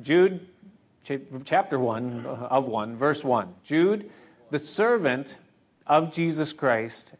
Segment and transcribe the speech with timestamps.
[0.00, 0.46] Jude,
[1.44, 3.54] chapter 1 of 1, verse 1.
[3.64, 4.10] Jude,
[4.50, 5.36] the servant
[5.86, 7.14] of Jesus Christ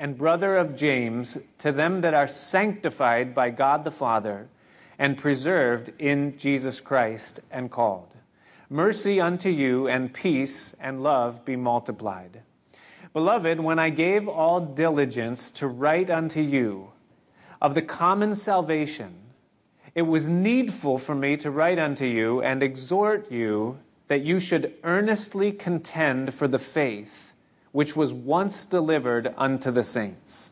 [0.00, 4.48] and brother of James, to them that are sanctified by God the Father
[4.98, 8.14] and preserved in Jesus Christ and called.
[8.68, 12.42] Mercy unto you, and peace and love be multiplied.
[13.12, 16.90] Beloved, when I gave all diligence to write unto you
[17.62, 19.14] of the common salvation,
[19.94, 24.74] it was needful for me to write unto you and exhort you that you should
[24.82, 27.32] earnestly contend for the faith
[27.72, 30.50] which was once delivered unto the saints.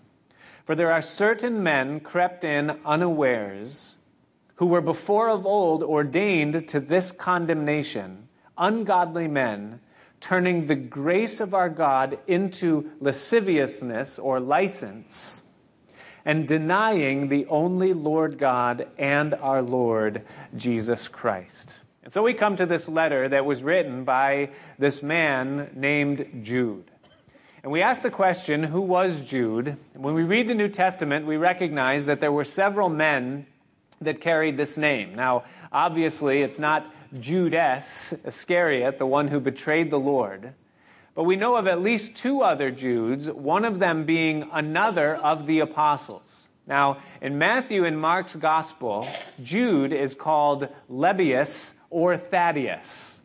[0.64, 3.96] For there are certain men crept in unawares,
[4.56, 9.80] who were before of old ordained to this condemnation, ungodly men,
[10.20, 15.51] turning the grace of our God into lasciviousness or license
[16.24, 20.22] and denying the only Lord God and our Lord
[20.56, 21.74] Jesus Christ.
[22.04, 26.90] And so we come to this letter that was written by this man named Jude.
[27.62, 29.76] And we ask the question, who was Jude?
[29.94, 33.46] When we read the New Testament, we recognize that there were several men
[34.00, 35.14] that carried this name.
[35.14, 40.54] Now, obviously, it's not Judas Iscariot, the one who betrayed the Lord.
[41.14, 45.46] But we know of at least two other Judes, one of them being another of
[45.46, 46.48] the apostles.
[46.66, 49.06] Now, in Matthew and Mark's gospel,
[49.42, 53.20] Jude is called Lebbaeus or Thaddeus.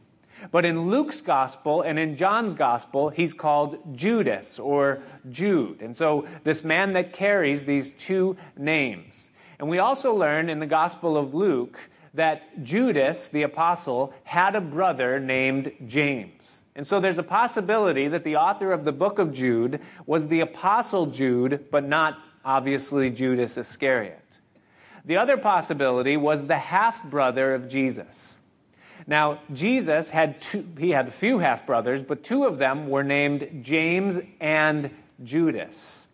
[0.52, 5.82] But in Luke's gospel and in John's gospel, he's called Judas or Jude.
[5.82, 9.30] And so, this man that carries these two names.
[9.60, 11.80] And we also learn in the gospel of Luke
[12.14, 16.60] that Judas, the apostle, had a brother named James.
[16.78, 20.42] And so there's a possibility that the author of the book of Jude was the
[20.42, 24.38] apostle Jude, but not obviously Judas Iscariot.
[25.04, 28.38] The other possibility was the half brother of Jesus.
[29.08, 33.04] Now, Jesus had two, he had a few half brothers, but two of them were
[33.04, 34.92] named James and
[35.24, 36.07] Judas.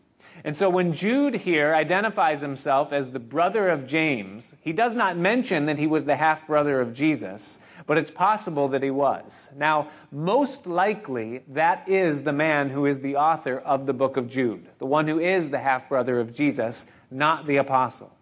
[0.46, 5.16] And so when Jude here identifies himself as the brother of James, he does not
[5.16, 9.50] mention that he was the half brother of Jesus, but it's possible that he was.
[9.56, 14.30] Now, most likely, that is the man who is the author of the book of
[14.30, 18.14] Jude, the one who is the half brother of Jesus, not the apostle.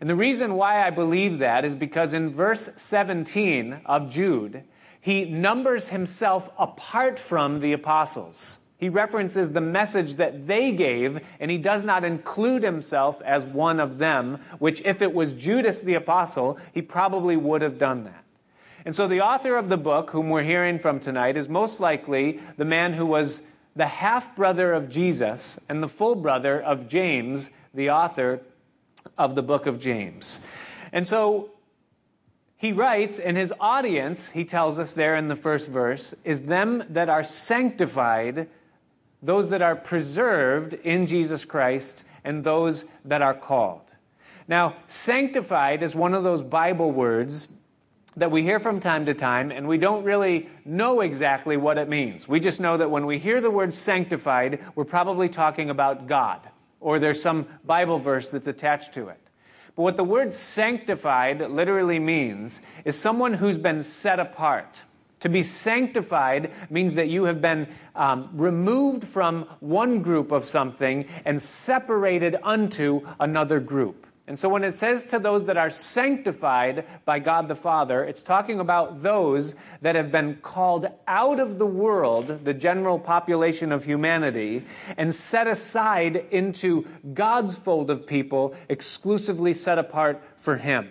[0.00, 4.64] And the reason why I believe that is because in verse 17 of Jude,
[5.00, 8.58] he numbers himself apart from the apostles.
[8.82, 13.78] He references the message that they gave, and he does not include himself as one
[13.78, 18.24] of them, which, if it was Judas the apostle, he probably would have done that.
[18.84, 22.40] And so the author of the book, whom we're hearing from tonight, is most likely
[22.56, 23.42] the man who was
[23.76, 28.40] the half brother of Jesus and the full brother of James, the author
[29.16, 30.40] of the book of James.
[30.92, 31.52] And so
[32.56, 36.82] he writes, and his audience, he tells us there in the first verse, is them
[36.88, 38.48] that are sanctified,
[39.22, 43.92] those that are preserved in Jesus Christ, and those that are called.
[44.48, 47.48] Now, sanctified is one of those Bible words
[48.16, 51.88] that we hear from time to time, and we don't really know exactly what it
[51.88, 52.28] means.
[52.28, 56.48] We just know that when we hear the word sanctified, we're probably talking about God,
[56.80, 59.18] or there's some Bible verse that's attached to it.
[59.74, 64.82] But what the word sanctified literally means is someone who's been set apart.
[65.22, 71.06] To be sanctified means that you have been um, removed from one group of something
[71.24, 74.08] and separated unto another group.
[74.26, 78.22] And so when it says to those that are sanctified by God the Father, it's
[78.22, 83.84] talking about those that have been called out of the world, the general population of
[83.84, 84.64] humanity,
[84.96, 86.84] and set aside into
[87.14, 90.88] God's fold of people, exclusively set apart for Him.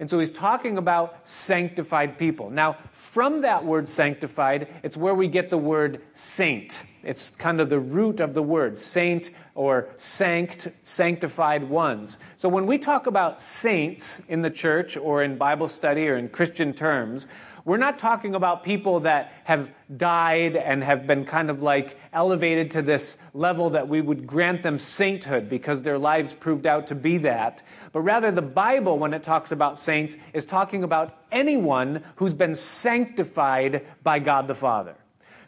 [0.00, 2.50] And so he's talking about sanctified people.
[2.50, 6.84] Now, from that word sanctified, it's where we get the word saint.
[7.02, 12.18] It's kind of the root of the word, saint or sanct, sanctified ones.
[12.36, 16.28] So when we talk about saints in the church or in Bible study or in
[16.28, 17.26] Christian terms,
[17.68, 22.70] we're not talking about people that have died and have been kind of like elevated
[22.70, 26.94] to this level that we would grant them sainthood because their lives proved out to
[26.94, 27.62] be that.
[27.92, 32.54] But rather, the Bible, when it talks about saints, is talking about anyone who's been
[32.54, 34.94] sanctified by God the Father.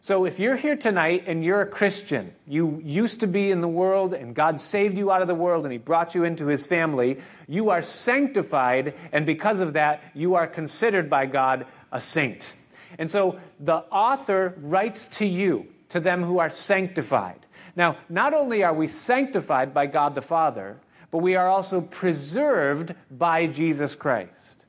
[0.02, 3.68] So if you're here tonight and you're a Christian, you used to be in the
[3.68, 6.64] world and God saved you out of the world and He brought you into His
[6.64, 12.52] family, you are sanctified, and because of that, you are considered by God a saint.
[12.98, 17.46] And so the author writes to you, to them who are sanctified.
[17.76, 20.78] Now, not only are we sanctified by God the Father,
[21.10, 24.64] but we are also preserved by Jesus Christ.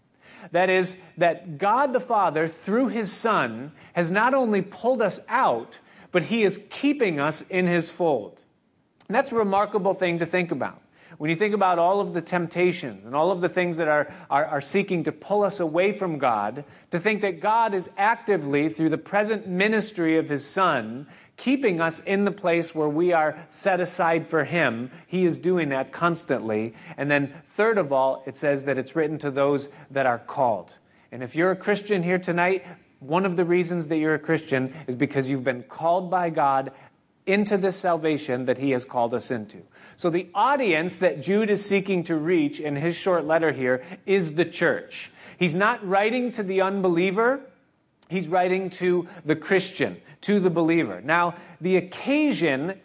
[0.52, 5.80] That is, that God the Father, through his Son, has not only pulled us out,
[6.12, 8.42] but he is keeping us in his fold.
[9.08, 10.81] And that's a remarkable thing to think about.
[11.22, 14.12] When you think about all of the temptations and all of the things that are,
[14.28, 18.70] are, are, seeking to pull us away from God, to think that God is actively,
[18.70, 21.06] through the present ministry of His Son,
[21.38, 24.90] keeping us in the place where we are set aside for Him.
[25.06, 26.74] He is doing that constantly.
[26.98, 30.74] And then, third of all, it says that it's written to those that are called.
[31.12, 32.66] And if you're a Christian here tonight,
[33.00, 36.72] one of the reasons that you're a Christian is because you've been called by God
[37.28, 39.62] into this salvation that He has called us into.
[40.02, 44.34] So, the audience that Jude is seeking to reach in his short letter here is
[44.34, 45.12] the church.
[45.38, 47.42] He's not writing to the unbeliever,
[48.10, 51.02] he's writing to the Christian, to the believer.
[51.02, 52.80] Now, the occasion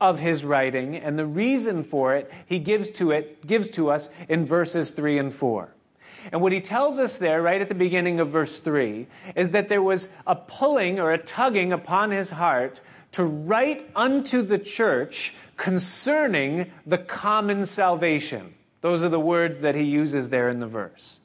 [0.00, 4.08] of his writing and the reason for it, he gives to it gives to us
[4.30, 5.74] in verses 3 and 4.
[6.32, 9.68] And what he tells us there, right at the beginning of verse 3, is that
[9.68, 12.80] there was a pulling or a tugging upon his heart
[13.12, 18.54] to write unto the church concerning the common salvation.
[18.80, 21.20] Those are the words that he uses there in the verse.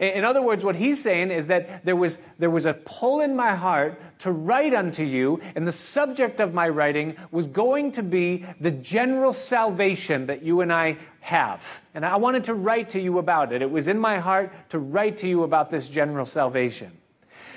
[0.00, 3.36] In other words, what he's saying is that there was, there was a pull in
[3.36, 8.02] my heart to write unto you, and the subject of my writing was going to
[8.02, 11.82] be the general salvation that you and I have.
[11.94, 13.60] And I wanted to write to you about it.
[13.60, 16.90] It was in my heart to write to you about this general salvation.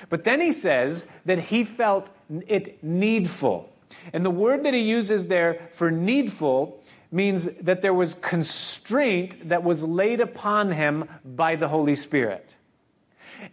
[0.10, 2.10] But then he says that he felt
[2.48, 3.72] it needful
[4.13, 6.81] and the word that he uses there for needful
[7.12, 12.56] means that there was constraint that was laid upon him by the Holy Spirit.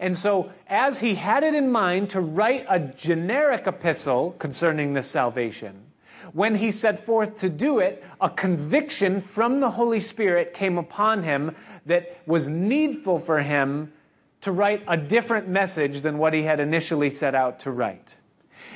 [0.00, 5.08] And so, as he had it in mind to write a generic epistle concerning this
[5.08, 5.82] salvation,
[6.32, 11.24] when he set forth to do it, a conviction from the Holy Spirit came upon
[11.24, 11.54] him
[11.84, 13.92] that was needful for him
[14.40, 18.16] to write a different message than what he had initially set out to write.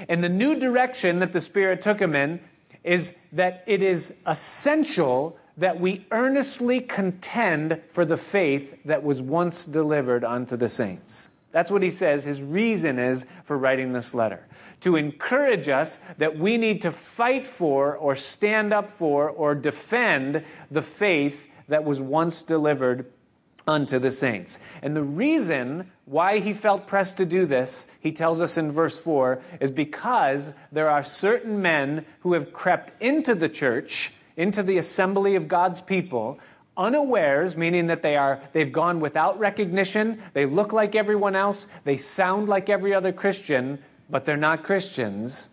[0.08, 2.40] And the new direction that the Spirit took him in
[2.84, 9.64] is that it is essential that we earnestly contend for the faith that was once
[9.64, 11.30] delivered unto the saints.
[11.50, 14.46] That's what he says his reason is for writing this letter.
[14.80, 20.44] To encourage us that we need to fight for, or stand up for, or defend
[20.70, 23.10] the faith that was once delivered
[23.66, 24.60] unto the saints.
[24.82, 28.98] And the reason why he felt pressed to do this, he tells us in verse
[28.98, 34.78] 4, is because there are certain men who have crept into the church, into the
[34.78, 36.38] assembly of God's people,
[36.76, 41.96] unawares meaning that they are they've gone without recognition they look like everyone else they
[41.96, 43.78] sound like every other christian
[44.10, 45.48] but they're not christians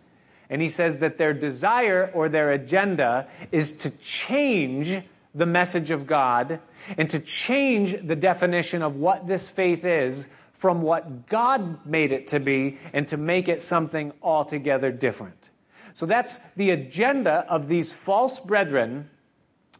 [0.50, 5.00] and he says that their desire or their agenda is to change
[5.34, 6.60] the message of God
[6.96, 12.28] and to change the definition of what this faith is from what God made it
[12.28, 15.50] to be and to make it something altogether different.
[15.92, 19.10] So that's the agenda of these false brethren,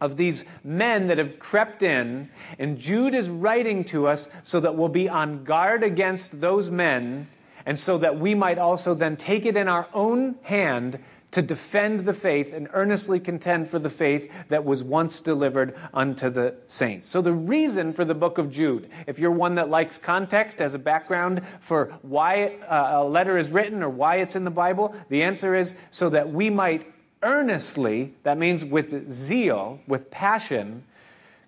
[0.00, 2.30] of these men that have crept in.
[2.58, 7.28] And Jude is writing to us so that we'll be on guard against those men
[7.66, 10.98] and so that we might also then take it in our own hand
[11.34, 16.30] to defend the faith and earnestly contend for the faith that was once delivered unto
[16.30, 17.08] the saints.
[17.08, 20.74] So, the reason for the book of Jude, if you're one that likes context as
[20.74, 24.94] a background for why uh, a letter is written or why it's in the Bible,
[25.08, 26.86] the answer is so that we might
[27.20, 30.84] earnestly, that means with zeal, with passion,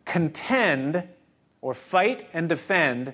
[0.04, 1.04] contend
[1.60, 3.12] or fight and defend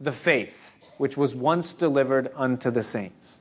[0.00, 3.40] the faith which was once delivered unto the saints.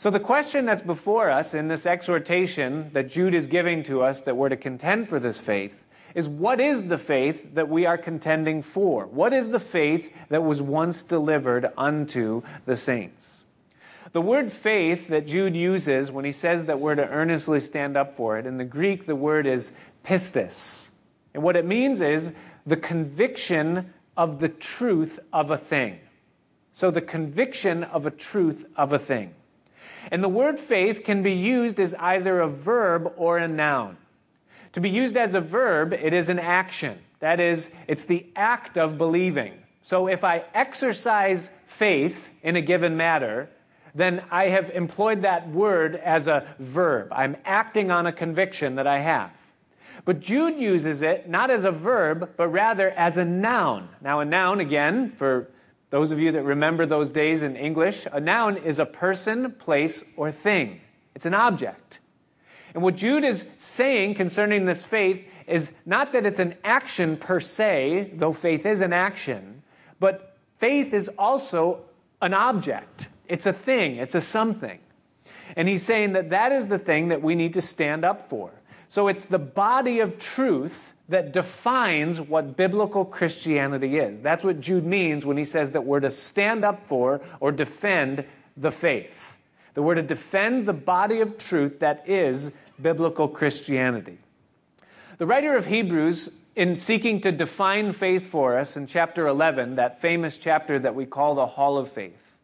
[0.00, 4.22] So, the question that's before us in this exhortation that Jude is giving to us
[4.22, 7.98] that we're to contend for this faith is what is the faith that we are
[7.98, 9.04] contending for?
[9.04, 13.44] What is the faith that was once delivered unto the saints?
[14.12, 18.16] The word faith that Jude uses when he says that we're to earnestly stand up
[18.16, 19.70] for it, in the Greek, the word is
[20.02, 20.88] pistis.
[21.34, 22.32] And what it means is
[22.64, 26.00] the conviction of the truth of a thing.
[26.72, 29.34] So, the conviction of a truth of a thing.
[30.10, 33.96] And the word faith can be used as either a verb or a noun.
[34.72, 36.98] To be used as a verb, it is an action.
[37.18, 39.54] That is, it's the act of believing.
[39.82, 43.50] So if I exercise faith in a given matter,
[43.94, 47.08] then I have employed that word as a verb.
[47.12, 49.32] I'm acting on a conviction that I have.
[50.04, 53.88] But Jude uses it not as a verb, but rather as a noun.
[54.00, 55.48] Now, a noun, again, for
[55.90, 60.02] those of you that remember those days in English, a noun is a person, place,
[60.16, 60.80] or thing.
[61.14, 61.98] It's an object.
[62.74, 67.40] And what Jude is saying concerning this faith is not that it's an action per
[67.40, 69.62] se, though faith is an action,
[69.98, 71.80] but faith is also
[72.22, 74.78] an object, it's a thing, it's a something.
[75.56, 78.52] And he's saying that that is the thing that we need to stand up for.
[78.88, 84.20] So it's the body of truth that defines what biblical Christianity is.
[84.20, 88.24] That's what Jude means when he says that we're to stand up for or defend
[88.56, 89.38] the faith.
[89.74, 94.18] That we're to defend the body of truth that is biblical Christianity.
[95.18, 100.00] The writer of Hebrews, in seeking to define faith for us in chapter 11, that
[100.00, 102.36] famous chapter that we call the Hall of Faith,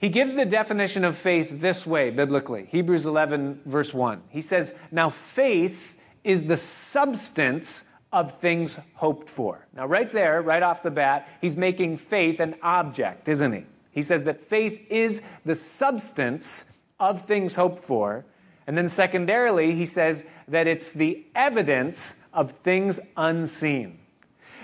[0.00, 4.22] he gives the definition of faith this way biblically Hebrews 11, verse 1.
[4.28, 5.94] He says, Now faith
[6.24, 9.66] is the substance of things hoped for.
[9.74, 13.64] Now, right there, right off the bat, he's making faith an object, isn't he?
[13.90, 18.24] He says that faith is the substance of things hoped for.
[18.66, 23.98] And then, secondarily, he says that it's the evidence of things unseen.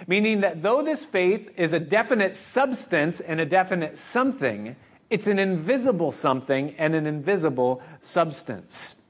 [0.06, 4.76] Meaning that though this faith is a definite substance and a definite something,
[5.10, 9.02] it's an invisible something and an invisible substance.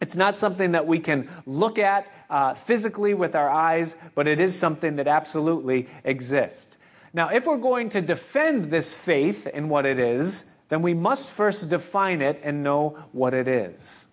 [0.00, 4.40] It's not something that we can look at uh, physically with our eyes, but it
[4.40, 6.78] is something that absolutely exists.
[7.12, 11.28] Now, if we're going to defend this faith in what it is, then we must
[11.28, 14.04] first define it and know what it is.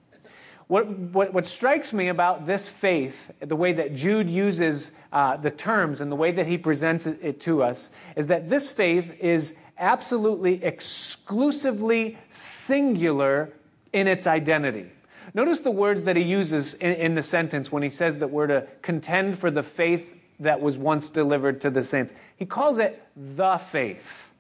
[0.66, 5.52] What, what, what strikes me about this faith, the way that Jude uses uh, the
[5.52, 9.56] terms and the way that he presents it to us, is that this faith is
[9.78, 13.54] absolutely exclusively singular
[13.94, 14.92] in its identity.
[15.38, 18.48] Notice the words that he uses in, in, the sentence when he says that we're
[18.48, 22.12] to contend for the faith that was once delivered to the saints.
[22.36, 24.32] He calls it the faith.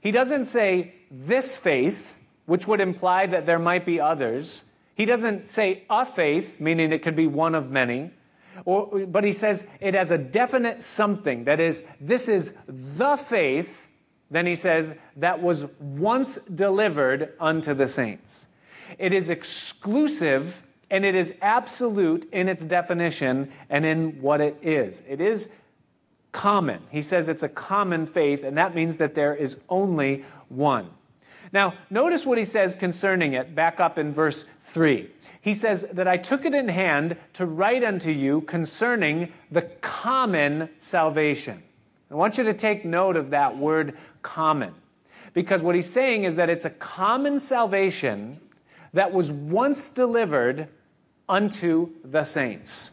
[0.00, 2.14] He doesn't say this faith,
[2.46, 4.62] which would imply that there might be others.
[4.94, 8.12] He doesn't say a faith, meaning it could be one of many.
[8.64, 11.46] Or, but he says it has a definite something.
[11.46, 13.88] That is, this is the faith,
[14.30, 18.46] then he says, that was once delivered unto the saints.
[18.98, 25.02] It is exclusive and it is absolute in its definition and in what it is.
[25.08, 25.50] It is
[26.32, 26.80] common.
[26.90, 30.90] He says it's a common faith, and that means that there is only one.
[31.52, 35.10] Now, notice what he says concerning it, back up in verse 3.
[35.40, 40.68] He says that I took it in hand to write unto you concerning the common
[40.78, 41.62] salvation.
[42.10, 44.74] I want you to take note of that word common,
[45.34, 48.40] because what he's saying is that it's a common salvation
[48.92, 50.68] that was once delivered
[51.28, 52.90] unto the saints.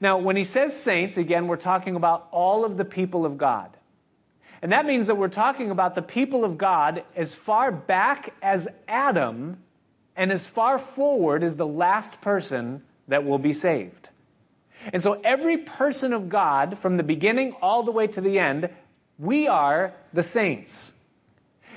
[0.00, 3.76] Now, when he says saints, again, we're talking about all of the people of God.
[4.60, 8.68] And that means that we're talking about the people of God as far back as
[8.88, 9.58] Adam
[10.16, 14.10] and as far forward as the last person that will be saved.
[14.92, 18.68] And so, every person of God, from the beginning all the way to the end,
[19.18, 20.92] we are the saints.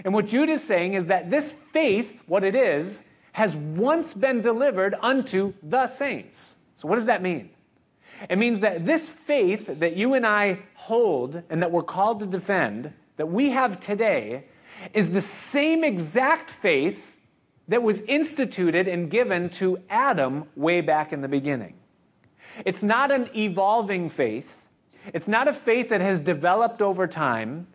[0.04, 4.42] And what Jude is saying is that this faith, what it is, has once been
[4.42, 6.56] delivered unto the saints.
[6.76, 7.52] So, what does that mean?
[8.32, 12.26] It means that this faith that you and I hold and that we're called to
[12.26, 14.46] defend, that we have today,
[14.92, 17.20] is the same exact faith
[17.68, 21.76] that was instituted and given to Adam way back in the beginning.
[22.66, 24.64] It's not an evolving faith.
[25.14, 27.68] It's not a faith that has developed over time.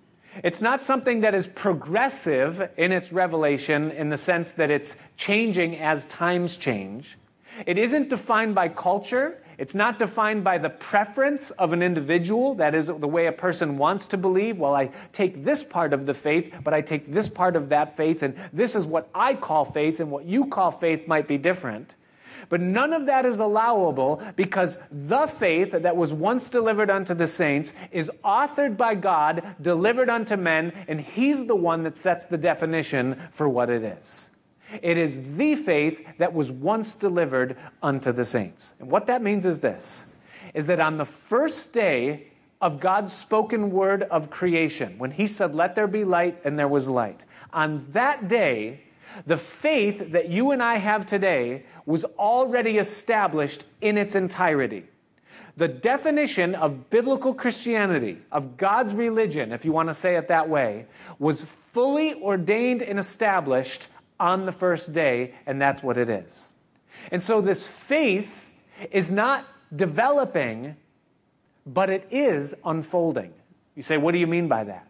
[0.43, 5.77] It's not something that is progressive in its revelation in the sense that it's changing
[5.79, 7.19] as times change.
[7.67, 9.43] It isn't defined by culture.
[9.59, 13.77] It's not defined by the preference of an individual, that is, the way a person
[13.77, 14.59] wants to believe.
[14.59, 17.97] Well, I take this part of the faith, but I take this part of that
[17.97, 21.37] faith, and this is what I call faith, and what you call faith might be
[21.37, 21.95] different.
[22.49, 27.27] But none of that is allowable because the faith that was once delivered unto the
[27.27, 32.39] saints is authored by God, delivered unto men, and He's the one that sets the
[32.39, 34.31] definition for what it is.
[34.81, 38.73] It is the faith that was once delivered unto the saints.
[38.79, 40.17] And what that means is this
[40.55, 42.27] is that on the first day
[42.61, 46.69] of God's spoken word of creation, when He said, Let there be light, and there
[46.69, 48.81] was light, on that day,
[49.27, 54.85] the faith that you and I have today was already established in its entirety.
[55.57, 60.49] The definition of biblical Christianity, of God's religion, if you want to say it that
[60.49, 60.87] way,
[61.19, 63.89] was fully ordained and established
[64.19, 66.53] on the first day, and that's what it is.
[67.11, 68.51] And so this faith
[68.91, 70.77] is not developing,
[71.67, 73.33] but it is unfolding.
[73.75, 74.87] You say, what do you mean by that?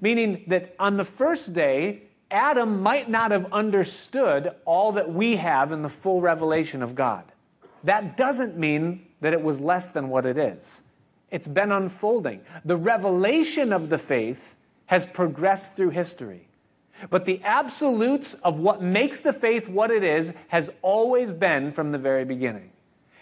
[0.00, 2.02] Meaning that on the first day,
[2.34, 7.24] Adam might not have understood all that we have in the full revelation of God.
[7.84, 10.82] That doesn't mean that it was less than what it is.
[11.30, 12.40] It's been unfolding.
[12.64, 16.48] The revelation of the faith has progressed through history.
[17.08, 21.92] But the absolutes of what makes the faith what it is has always been from
[21.92, 22.70] the very beginning.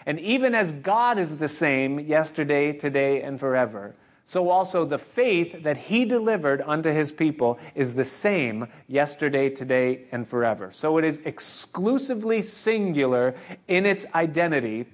[0.07, 5.63] And even as God is the same yesterday, today, and forever, so also the faith
[5.63, 10.71] that he delivered unto his people is the same yesterday, today, and forever.
[10.71, 13.35] So it is exclusively singular
[13.67, 14.85] in its identity,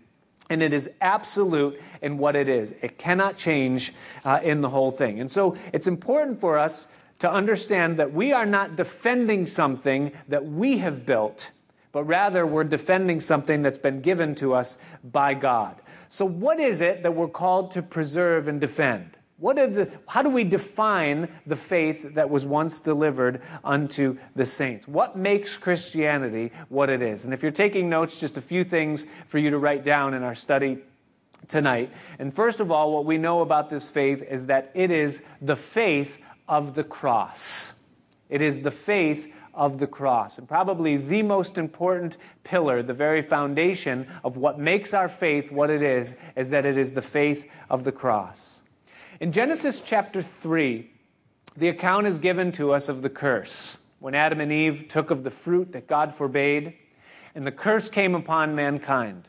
[0.49, 2.73] and it is absolute in what it is.
[2.81, 3.93] It cannot change
[4.25, 5.19] uh, in the whole thing.
[5.19, 6.87] And so it's important for us
[7.19, 11.51] to understand that we are not defending something that we have built,
[11.91, 15.75] but rather we're defending something that's been given to us by God.
[16.09, 19.18] So, what is it that we're called to preserve and defend?
[19.39, 24.45] What are the, how do we define the faith that was once delivered unto the
[24.45, 24.85] saints?
[24.85, 27.23] What makes Christianity what it is?
[27.23, 30.23] And if you're taking notes, just a few things for you to write down in
[30.23, 30.79] our study
[31.47, 31.89] tonight.
[32.19, 35.55] And first of all, what we know about this faith is that it is the
[35.55, 36.19] faith
[36.49, 37.79] of the cross.
[38.27, 40.37] It is the faith of the cross.
[40.37, 45.69] And probably the most important pillar, the very foundation of what makes our faith what
[45.69, 48.61] it is, is that it is the faith of the cross.
[49.19, 50.89] In Genesis chapter 3,
[51.57, 53.77] the account is given to us of the curse.
[53.99, 56.75] When Adam and Eve took of the fruit that God forbade,
[57.35, 59.27] and the curse came upon mankind.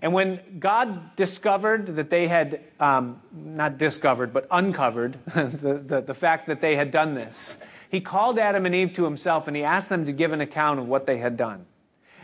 [0.00, 6.14] And when God discovered that they had, um, not discovered, but uncovered the, the, the
[6.14, 7.58] fact that they had done this,
[7.90, 10.78] he called Adam and Eve to himself and he asked them to give an account
[10.78, 11.66] of what they had done.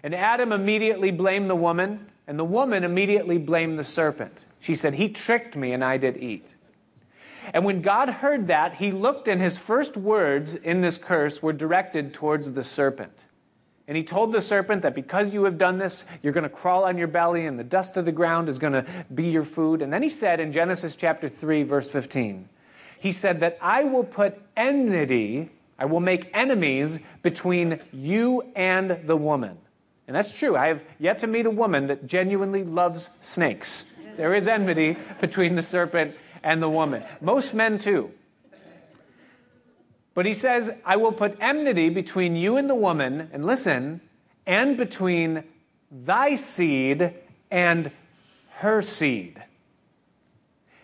[0.05, 4.45] And Adam immediately blamed the woman, and the woman immediately blamed the serpent.
[4.61, 6.55] She said, He tricked me and I did eat.
[7.53, 11.53] And when God heard that, he looked, and his first words in this curse were
[11.53, 13.25] directed towards the serpent.
[13.89, 16.85] And he told the serpent that because you have done this, you're going to crawl
[16.85, 19.83] on your belly, and the dust of the ground is going to be your food.
[19.83, 22.49] And then he said in Genesis chapter 3, verse 15,
[23.01, 29.17] he said that I will put enmity, I will make enemies between you and the
[29.17, 29.59] woman.
[30.07, 30.57] And that's true.
[30.57, 33.87] I have yet to meet a woman that genuinely loves snakes.
[34.17, 37.03] There is enmity between the serpent and the woman.
[37.21, 38.13] Most men, too.
[40.15, 44.01] But he says, I will put enmity between you and the woman, and listen,
[44.47, 45.45] and between
[45.91, 47.15] thy seed
[47.51, 47.91] and
[48.55, 49.43] her seed.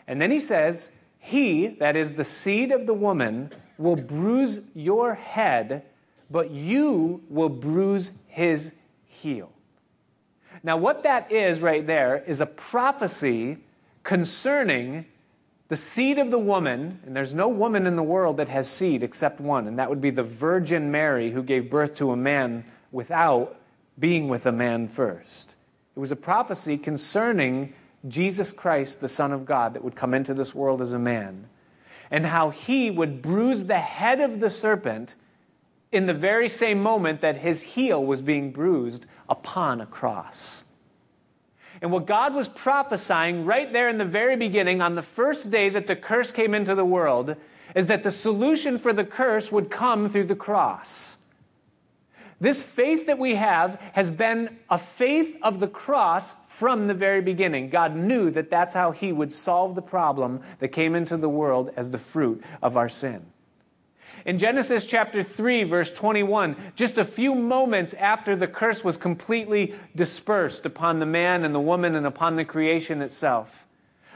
[0.07, 5.14] And then he says, He, that is the seed of the woman, will bruise your
[5.14, 5.83] head,
[6.31, 8.73] but you will bruise his
[9.07, 9.51] heel.
[10.62, 13.59] Now, what that is right there is a prophecy
[14.03, 15.07] concerning
[15.68, 19.02] the seed of the woman, and there's no woman in the world that has seed
[19.02, 22.64] except one, and that would be the Virgin Mary who gave birth to a man
[22.92, 23.57] without
[23.98, 25.57] being with a man first.
[25.96, 27.72] It was a prophecy concerning
[28.07, 31.48] Jesus Christ, the Son of God, that would come into this world as a man,
[32.11, 35.14] and how he would bruise the head of the serpent
[35.90, 40.62] in the very same moment that his heel was being bruised upon a cross.
[41.82, 45.68] And what God was prophesying right there in the very beginning, on the first day
[45.68, 47.36] that the curse came into the world,
[47.74, 51.18] is that the solution for the curse would come through the cross.
[52.38, 57.22] This faith that we have has been a faith of the cross from the very
[57.22, 57.70] beginning.
[57.70, 61.70] God knew that that's how He would solve the problem that came into the world
[61.76, 63.24] as the fruit of our sin.
[64.26, 69.72] In Genesis chapter 3, verse 21, just a few moments after the curse was completely
[69.94, 73.68] dispersed upon the man and the woman and upon the creation itself,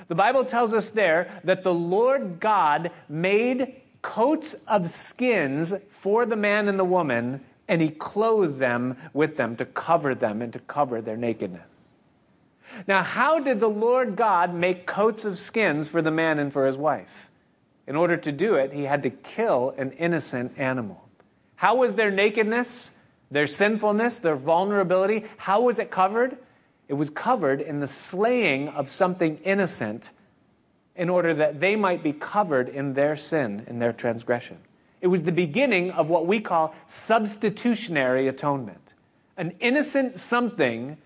[0.08, 6.34] the Bible tells us there that the Lord God made coats of skins for the
[6.34, 10.58] man and the woman, and he clothed them with them to cover them and to
[10.58, 11.62] cover their nakedness.
[12.88, 16.66] Now, how did the Lord God make coats of skins for the man and for
[16.66, 17.29] his wife?
[17.90, 21.08] In order to do it, he had to kill an innocent animal.
[21.56, 22.92] How was their nakedness,
[23.32, 26.38] their sinfulness, their vulnerability, how was it covered?
[26.86, 30.10] It was covered in the slaying of something innocent
[30.94, 34.58] in order that they might be covered in their sin, in their transgression.
[35.00, 38.94] It was the beginning of what we call substitutionary atonement
[39.36, 40.96] an innocent something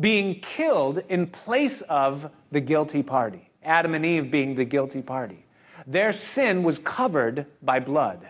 [0.00, 5.44] being killed in place of the guilty party, Adam and Eve being the guilty party.
[5.86, 8.28] Their sin was covered by blood.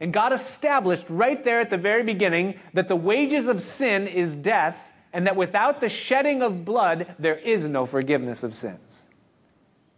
[0.00, 4.34] And God established right there at the very beginning that the wages of sin is
[4.34, 4.78] death,
[5.12, 9.02] and that without the shedding of blood, there is no forgiveness of sins.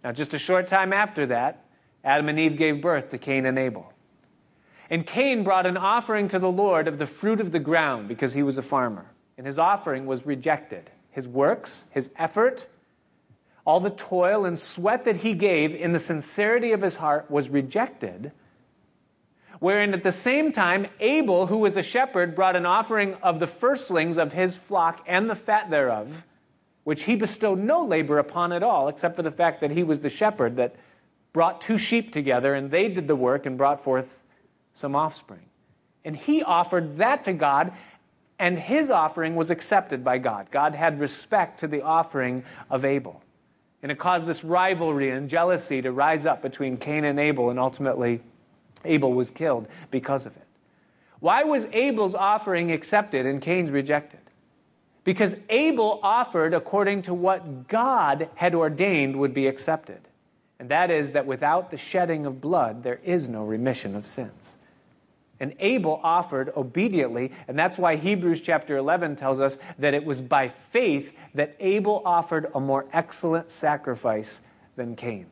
[0.03, 1.64] Now, just a short time after that,
[2.03, 3.92] Adam and Eve gave birth to Cain and Abel.
[4.90, 8.33] And Cain brought an offering to the Lord of the fruit of the ground because
[8.33, 9.07] he was a farmer.
[9.38, 10.90] And his offering was rejected.
[11.11, 12.66] His works, his effort,
[13.64, 17.48] all the toil and sweat that he gave in the sincerity of his heart was
[17.48, 18.33] rejected
[19.62, 23.46] wherein at the same time Abel, who was a shepherd, brought an offering of the
[23.46, 26.27] firstlings of his flock and the fat thereof,
[26.83, 30.01] which he bestowed no labor upon at all, except for the fact that he was
[30.01, 30.75] the shepherd that
[31.33, 34.25] brought two sheep together, and they did the work and brought forth
[34.75, 35.46] some offspring.
[36.05, 37.72] And he offered that to God,
[38.40, 40.48] and his offering was accepted by God.
[40.51, 43.22] God had respect to the offering of Abel.
[43.83, 47.59] And it caused this rivalry and jealousy to rise up between Cain and Abel, and
[47.59, 48.21] ultimately,
[48.85, 50.47] Abel was killed because of it.
[51.21, 54.21] Why was Abel's offering accepted and Cain's rejected?
[55.05, 60.01] Because Abel offered according to what God had ordained would be accepted.
[60.59, 64.57] And that is that without the shedding of blood, there is no remission of sins.
[65.42, 70.22] And Abel offered obediently, and that's why Hebrews chapter 11 tells us that it was
[70.22, 74.40] by faith that Abel offered a more excellent sacrifice
[74.76, 75.26] than Cain.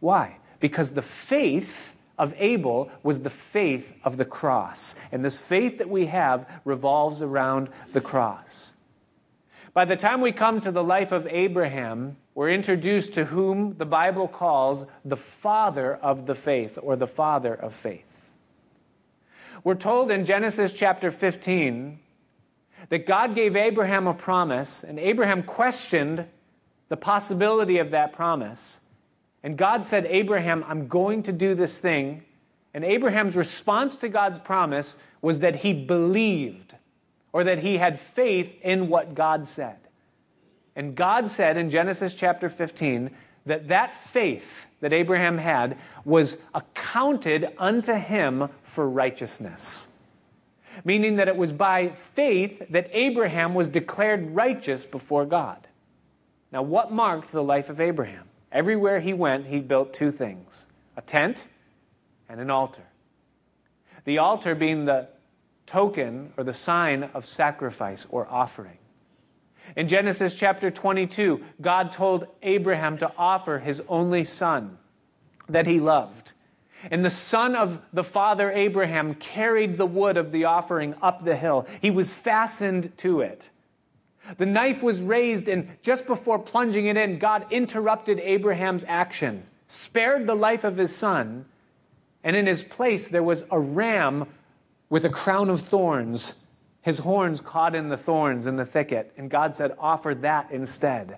[0.00, 0.38] Why?
[0.58, 4.96] Because the faith of Abel was the faith of the cross.
[5.12, 8.72] And this faith that we have revolves around the cross.
[9.74, 13.86] By the time we come to the life of Abraham, we're introduced to whom the
[13.86, 18.11] Bible calls the father of the faith or the father of faith.
[19.64, 22.00] We're told in Genesis chapter 15
[22.88, 26.26] that God gave Abraham a promise, and Abraham questioned
[26.88, 28.80] the possibility of that promise.
[29.42, 32.24] And God said, Abraham, I'm going to do this thing.
[32.74, 36.74] And Abraham's response to God's promise was that he believed
[37.32, 39.76] or that he had faith in what God said.
[40.74, 43.10] And God said in Genesis chapter 15
[43.46, 49.88] that that faith that Abraham had was accounted unto him for righteousness.
[50.84, 55.66] Meaning that it was by faith that Abraham was declared righteous before God.
[56.50, 58.28] Now, what marked the life of Abraham?
[58.50, 61.46] Everywhere he went, he built two things a tent
[62.28, 62.82] and an altar.
[64.04, 65.08] The altar being the
[65.66, 68.78] token or the sign of sacrifice or offering.
[69.76, 74.78] In Genesis chapter 22, God told Abraham to offer his only son
[75.48, 76.32] that he loved.
[76.90, 81.36] And the son of the father Abraham carried the wood of the offering up the
[81.36, 81.66] hill.
[81.80, 83.50] He was fastened to it.
[84.36, 90.26] The knife was raised, and just before plunging it in, God interrupted Abraham's action, spared
[90.26, 91.46] the life of his son,
[92.22, 94.26] and in his place there was a ram
[94.88, 96.41] with a crown of thorns
[96.82, 99.12] his horns caught in the thorns in the thicket.
[99.16, 101.16] And God said, Offer that instead.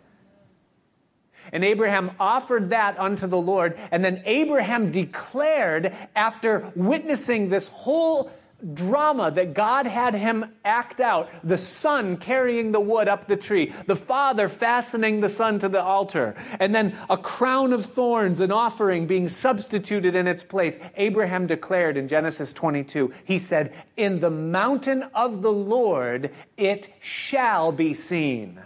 [1.53, 3.79] And Abraham offered that unto the Lord.
[3.91, 8.31] And then Abraham declared, after witnessing this whole
[8.73, 13.73] drama that God had him act out the son carrying the wood up the tree,
[13.87, 18.53] the father fastening the son to the altar, and then a crown of thorns, an
[18.53, 20.79] offering being substituted in its place.
[20.97, 27.73] Abraham declared in Genesis 22, he said, In the mountain of the Lord it shall
[27.73, 28.61] be seen.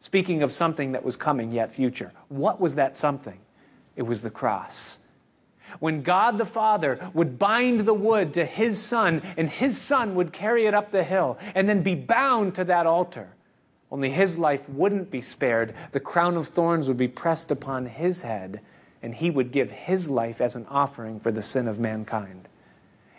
[0.00, 2.12] Speaking of something that was coming yet future.
[2.28, 3.38] What was that something?
[3.96, 4.98] It was the cross
[5.78, 10.32] when God the Father would bind the wood to his son, and his son would
[10.32, 13.30] carry it up the hill and then be bound to that altar.
[13.90, 15.74] Only his life wouldn't be spared.
[15.92, 18.60] The crown of thorns would be pressed upon his head,
[19.02, 22.48] and he would give his life as an offering for the sin of mankind.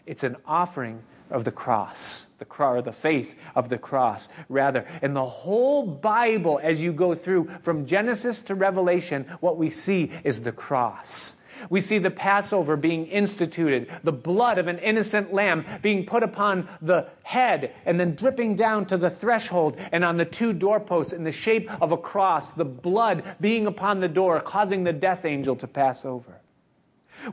[0.05, 4.85] It's an offering of the cross, the cross, or the faith of the cross, rather.
[5.01, 10.11] In the whole Bible, as you go through from Genesis to Revelation, what we see
[10.23, 11.35] is the cross.
[11.69, 16.67] We see the Passover being instituted, the blood of an innocent lamb being put upon
[16.81, 21.23] the head and then dripping down to the threshold and on the two doorposts in
[21.23, 25.55] the shape of a cross, the blood being upon the door, causing the death angel
[25.55, 26.38] to pass over.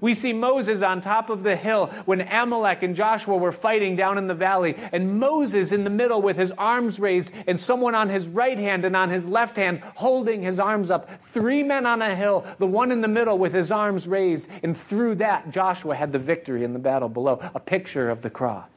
[0.01, 4.19] We see Moses on top of the hill when Amalek and Joshua were fighting down
[4.19, 8.09] in the valley, and Moses in the middle with his arms raised, and someone on
[8.09, 11.23] his right hand and on his left hand holding his arms up.
[11.23, 14.77] Three men on a hill, the one in the middle with his arms raised, and
[14.77, 18.69] through that, Joshua had the victory in the battle below, a picture of the cross.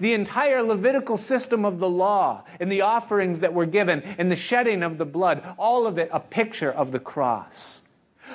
[0.00, 4.36] The entire Levitical system of the law and the offerings that were given and the
[4.36, 7.82] shedding of the blood, all of it a picture of the cross.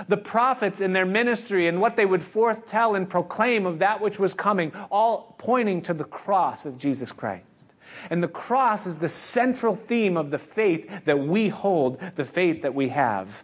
[0.08, 4.20] The prophets in their ministry and what they would foretell and proclaim of that which
[4.20, 7.46] was coming, all pointing to the cross of Jesus Christ.
[8.10, 12.62] And the cross is the central theme of the faith that we hold, the faith
[12.62, 13.44] that we have.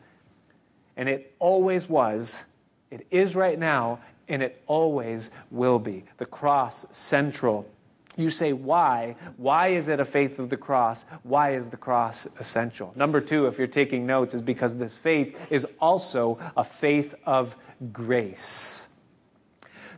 [0.96, 2.46] And it always was,
[2.90, 6.06] it is right now, and it always will be.
[6.18, 7.68] The cross central
[8.18, 9.16] you say, why?
[9.38, 11.06] Why is it a faith of the cross?
[11.24, 12.94] Why is the cross essential?
[12.96, 17.56] Number two, if you're taking notes, is because this faith is also a faith of
[17.92, 18.90] grace.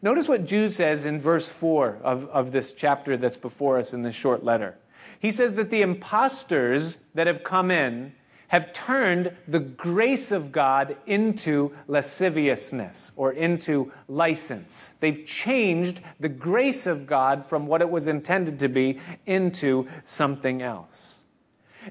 [0.01, 4.03] Notice what Jude says in verse 4 of, of this chapter that's before us in
[4.03, 4.77] this short letter.
[5.19, 8.13] He says that the impostors that have come in
[8.47, 14.89] have turned the grace of God into lasciviousness or into license.
[14.99, 20.61] They've changed the grace of God from what it was intended to be into something
[20.61, 21.15] else.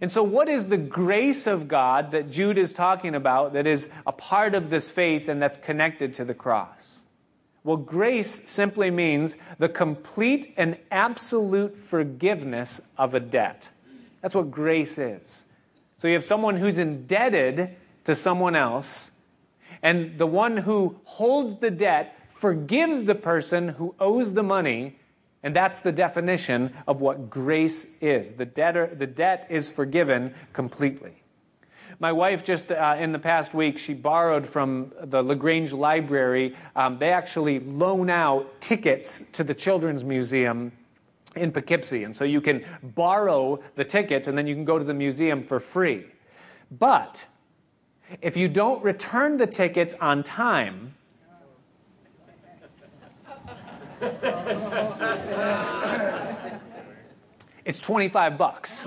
[0.00, 3.88] And so, what is the grace of God that Jude is talking about that is
[4.06, 7.00] a part of this faith and that's connected to the cross?
[7.64, 13.70] Well, grace simply means the complete and absolute forgiveness of a debt.
[14.20, 15.44] That's what grace is.
[15.96, 19.10] So you have someone who's indebted to someone else,
[19.82, 24.98] and the one who holds the debt forgives the person who owes the money,
[25.42, 28.34] and that's the definition of what grace is.
[28.34, 31.22] The, debtor, the debt is forgiven completely.
[31.98, 36.54] My wife, just uh, in the past week, she borrowed from the LaGrange Library.
[36.74, 40.72] Um, they actually loan out tickets to the Children's Museum
[41.36, 42.04] in Poughkeepsie.
[42.04, 45.42] And so you can borrow the tickets and then you can go to the museum
[45.42, 46.06] for free.
[46.70, 47.26] But
[48.20, 50.94] if you don't return the tickets on time,
[57.64, 58.86] it's 25 bucks.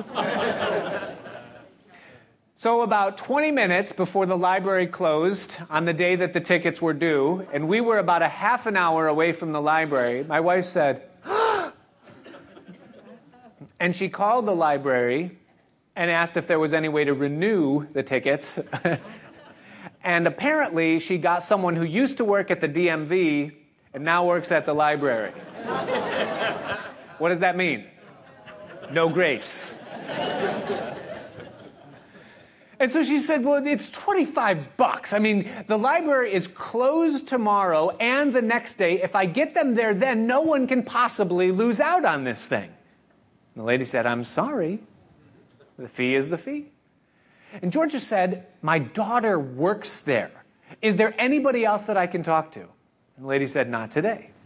[2.55, 6.93] So, about 20 minutes before the library closed on the day that the tickets were
[6.93, 10.65] due, and we were about a half an hour away from the library, my wife
[10.65, 11.08] said,
[13.79, 15.37] and she called the library
[15.95, 18.59] and asked if there was any way to renew the tickets.
[20.03, 23.53] and apparently, she got someone who used to work at the DMV
[23.93, 25.31] and now works at the library.
[27.17, 27.85] what does that mean?
[28.91, 29.83] No grace.
[32.81, 35.11] And so she said, Well, it's 25 bucks.
[35.11, 39.01] I mean, the library is closed tomorrow and the next day.
[39.01, 42.71] If I get them there then, no one can possibly lose out on this thing.
[43.55, 44.79] And the lady said, I'm sorry.
[45.77, 46.71] The fee is the fee.
[47.61, 50.31] And Georgia said, My daughter works there.
[50.81, 52.61] Is there anybody else that I can talk to?
[52.61, 52.69] And
[53.19, 54.31] the lady said, Not today.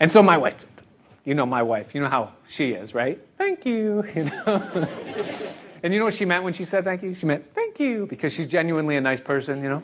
[0.00, 0.64] and so my wife,
[1.24, 3.20] you know my wife, you know how she is, right?
[3.38, 4.04] Thank you.
[4.14, 4.88] You know?
[5.82, 7.14] and you know what she meant when she said thank you?
[7.14, 9.82] She meant thank you because she's genuinely a nice person, you know?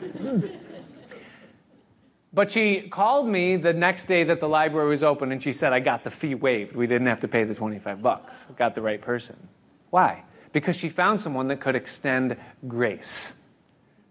[2.33, 5.71] But she called me the next day that the library was open and she said,
[5.71, 6.75] I got the fee waived.
[6.75, 8.47] We didn't have to pay the 25 bucks.
[8.57, 9.35] Got the right person.
[9.91, 10.23] Why?
[10.51, 12.35] Because she found someone that could extend
[12.67, 13.39] grace.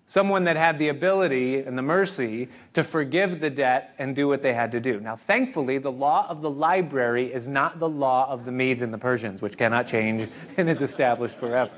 [0.07, 4.43] Someone that had the ability and the mercy to forgive the debt and do what
[4.43, 5.01] they had to do.
[5.01, 8.93] Now, thankfully, the law of the library is not the law of the Medes and
[8.93, 11.73] the Persians, which cannot change and is established forever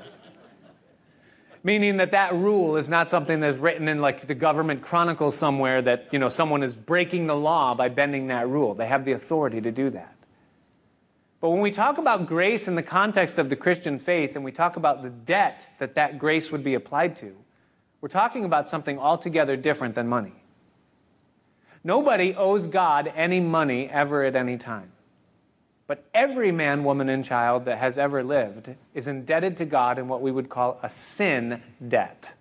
[1.65, 5.81] meaning that that rule is not something that's written in like the government chronicle somewhere
[5.81, 8.75] that you know someone is breaking the law by bending that rule.
[8.75, 10.15] They have the authority to do that.
[11.41, 14.51] But when we talk about grace in the context of the christian faith and we
[14.51, 17.35] talk about the debt that that grace would be applied to
[17.99, 20.43] we're talking about something altogether different than money.
[21.83, 24.91] Nobody owes god any money ever at any time
[25.87, 30.07] but every man, woman, and child that has ever lived is indebted to God in
[30.07, 32.33] what we would call a sin debt.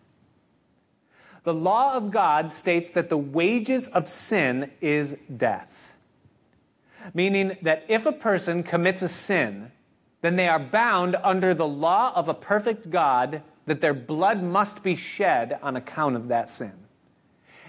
[1.45, 5.93] The law of God states that the wages of sin is death,
[7.13, 9.71] meaning that if a person commits a sin,
[10.23, 14.83] then they are bound under the law of a perfect God that their blood must
[14.83, 16.73] be shed on account of that sin.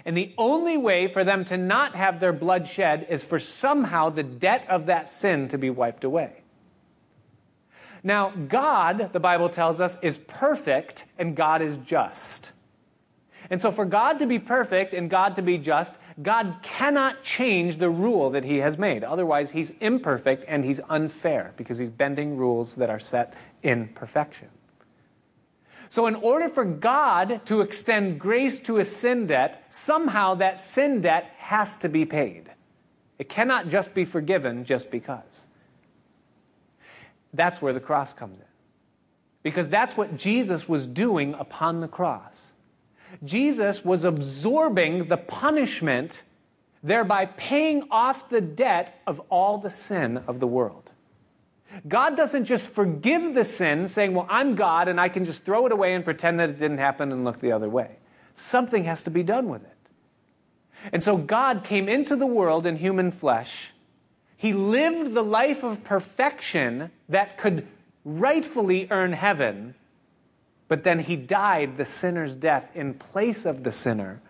[0.06, 4.08] And the only way for them to not have their blood shed is for somehow
[4.08, 6.42] the debt of that sin to be wiped away.
[8.04, 12.52] Now, God, the Bible tells us, is perfect and God is just.
[13.50, 17.78] And so, for God to be perfect and God to be just, God cannot change
[17.78, 19.02] the rule that He has made.
[19.02, 24.48] Otherwise, He's imperfect and He's unfair because He's bending rules that are set in perfection.
[25.88, 31.00] So, in order for God to extend grace to a sin debt, somehow that sin
[31.00, 32.50] debt has to be paid.
[33.18, 35.46] It cannot just be forgiven just because.
[37.32, 38.44] That's where the cross comes in.
[39.42, 42.52] Because that's what Jesus was doing upon the cross.
[43.24, 46.22] Jesus was absorbing the punishment,
[46.82, 50.85] thereby paying off the debt of all the sin of the world.
[51.86, 55.66] God doesn't just forgive the sin, saying, Well, I'm God and I can just throw
[55.66, 57.96] it away and pretend that it didn't happen and look the other way.
[58.34, 59.72] Something has to be done with it.
[60.92, 63.72] And so God came into the world in human flesh.
[64.36, 67.66] He lived the life of perfection that could
[68.04, 69.74] rightfully earn heaven,
[70.68, 74.20] but then he died the sinner's death in place of the sinner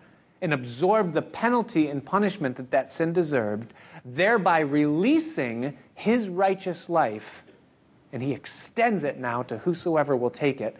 [0.41, 3.73] and absorbed the penalty and punishment that that sin deserved,
[4.05, 7.43] thereby releasing his righteous life.
[8.13, 10.77] And he extends it now to whosoever will take it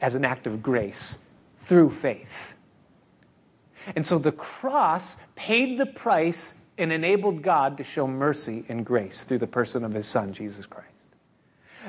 [0.00, 1.18] as an act of grace
[1.60, 2.56] through faith.
[3.96, 9.24] And so the cross paid the price and enabled God to show mercy and grace
[9.24, 10.86] through the person of his son, Jesus Christ.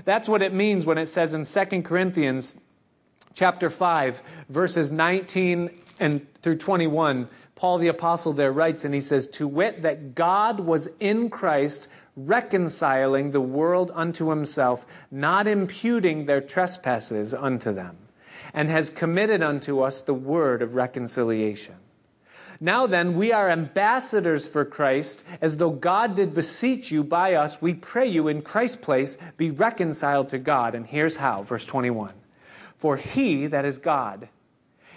[0.06, 2.56] That's what it means when it says in 2 Corinthians
[3.34, 9.28] chapter 5, verses 19 and through 21, Paul the apostle there writes and he says,
[9.28, 16.42] "To wit that God was in Christ reconciling the world unto himself, not imputing their
[16.42, 17.98] trespasses unto them,
[18.54, 21.76] and has committed unto us the word of reconciliation."
[22.60, 27.60] Now then, we are ambassadors for Christ, as though God did beseech you by us.
[27.62, 30.76] We pray you in Christ's place, be reconciled to God.
[30.76, 32.14] And here's how, verse 21.
[32.82, 34.28] For he, that is God,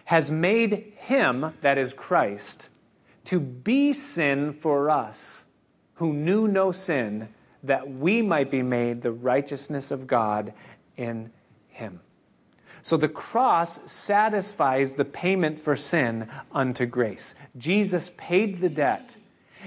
[0.06, 2.70] has made him, that is Christ,
[3.26, 5.44] to be sin for us,
[5.96, 7.28] who knew no sin,
[7.62, 10.54] that we might be made the righteousness of God
[10.96, 11.30] in
[11.68, 12.00] him.
[12.82, 17.34] So the cross satisfies the payment for sin unto grace.
[17.58, 19.16] Jesus paid the debt.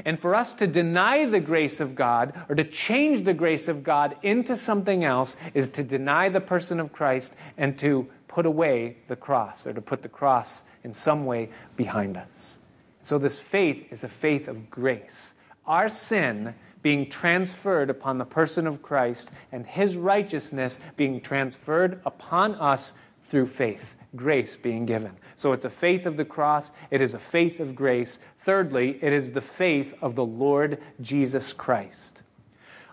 [0.05, 3.83] And for us to deny the grace of God or to change the grace of
[3.83, 8.97] God into something else is to deny the person of Christ and to put away
[9.07, 12.59] the cross or to put the cross in some way behind us.
[13.01, 15.33] So this faith is a faith of grace.
[15.65, 22.55] Our sin being transferred upon the person of Christ and his righteousness being transferred upon
[22.55, 25.17] us through faith, grace being given.
[25.35, 28.19] So it's a faith of the cross, it is a faith of grace.
[28.39, 32.21] Thirdly, it is the faith of the Lord Jesus Christ.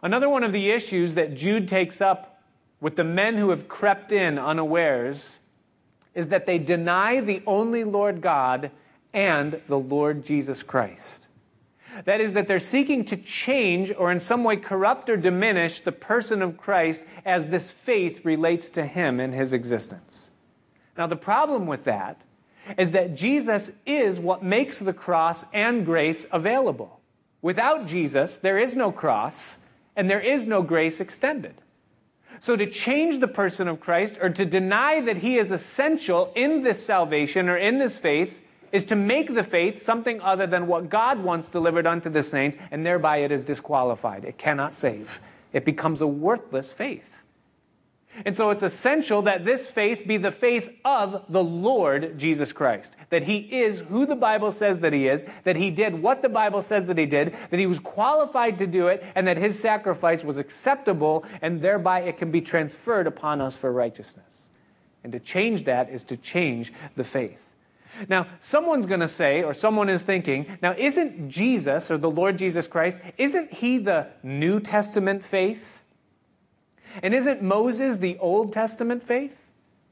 [0.02, 2.42] Another one of the issues that Jude takes up
[2.80, 5.38] with the men who have crept in unawares
[6.14, 8.70] is that they deny the only Lord God
[9.12, 11.28] and the Lord Jesus Christ.
[12.04, 15.92] That is, that they're seeking to change or in some way corrupt or diminish the
[15.92, 20.30] person of Christ as this faith relates to him in his existence.
[20.96, 22.20] Now, the problem with that
[22.78, 27.00] is that Jesus is what makes the cross and grace available.
[27.42, 31.54] Without Jesus, there is no cross and there is no grace extended.
[32.40, 36.62] So, to change the person of Christ or to deny that he is essential in
[36.62, 38.40] this salvation or in this faith
[38.72, 42.56] is to make the faith something other than what God once delivered unto the saints,
[42.72, 44.24] and thereby it is disqualified.
[44.24, 45.20] It cannot save.
[45.52, 47.22] It becomes a worthless faith.
[48.24, 52.96] And so it's essential that this faith be the faith of the Lord Jesus Christ.
[53.10, 56.28] That he is who the Bible says that he is, that he did what the
[56.28, 59.58] Bible says that he did, that he was qualified to do it, and that his
[59.58, 64.48] sacrifice was acceptable, and thereby it can be transferred upon us for righteousness.
[65.02, 67.50] And to change that is to change the faith.
[68.08, 72.38] Now, someone's going to say, or someone is thinking, now, isn't Jesus, or the Lord
[72.38, 75.83] Jesus Christ, isn't he the New Testament faith?
[77.02, 79.36] And isn't Moses the Old Testament faith?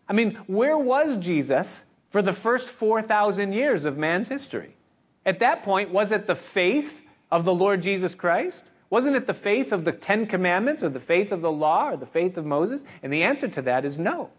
[0.08, 4.76] I mean, where was Jesus for the first 4,000 years of man's history?
[5.24, 8.66] At that point, was it the faith of the Lord Jesus Christ?
[8.90, 11.96] Wasn't it the faith of the Ten Commandments, or the faith of the law, or
[11.96, 12.84] the faith of Moses?
[13.02, 14.30] And the answer to that is no.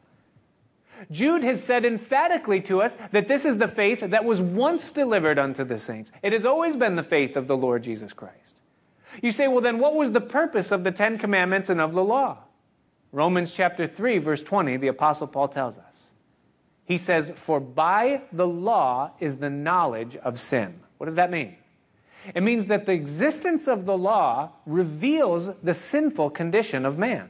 [1.09, 5.39] Jude has said emphatically to us that this is the faith that was once delivered
[5.39, 6.11] unto the saints.
[6.21, 8.61] It has always been the faith of the Lord Jesus Christ.
[9.21, 12.03] You say, well, then what was the purpose of the Ten Commandments and of the
[12.03, 12.39] law?
[13.13, 16.09] Romans chapter 3, verse 20, the Apostle Paul tells us.
[16.83, 20.81] He says, For by the law is the knowledge of sin.
[20.97, 21.55] What does that mean?
[22.33, 27.29] It means that the existence of the law reveals the sinful condition of man.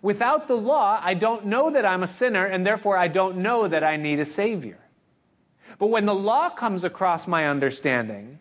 [0.00, 3.66] Without the law, I don't know that I'm a sinner, and therefore I don't know
[3.66, 4.78] that I need a Savior.
[5.80, 8.38] But when the law comes across my understanding,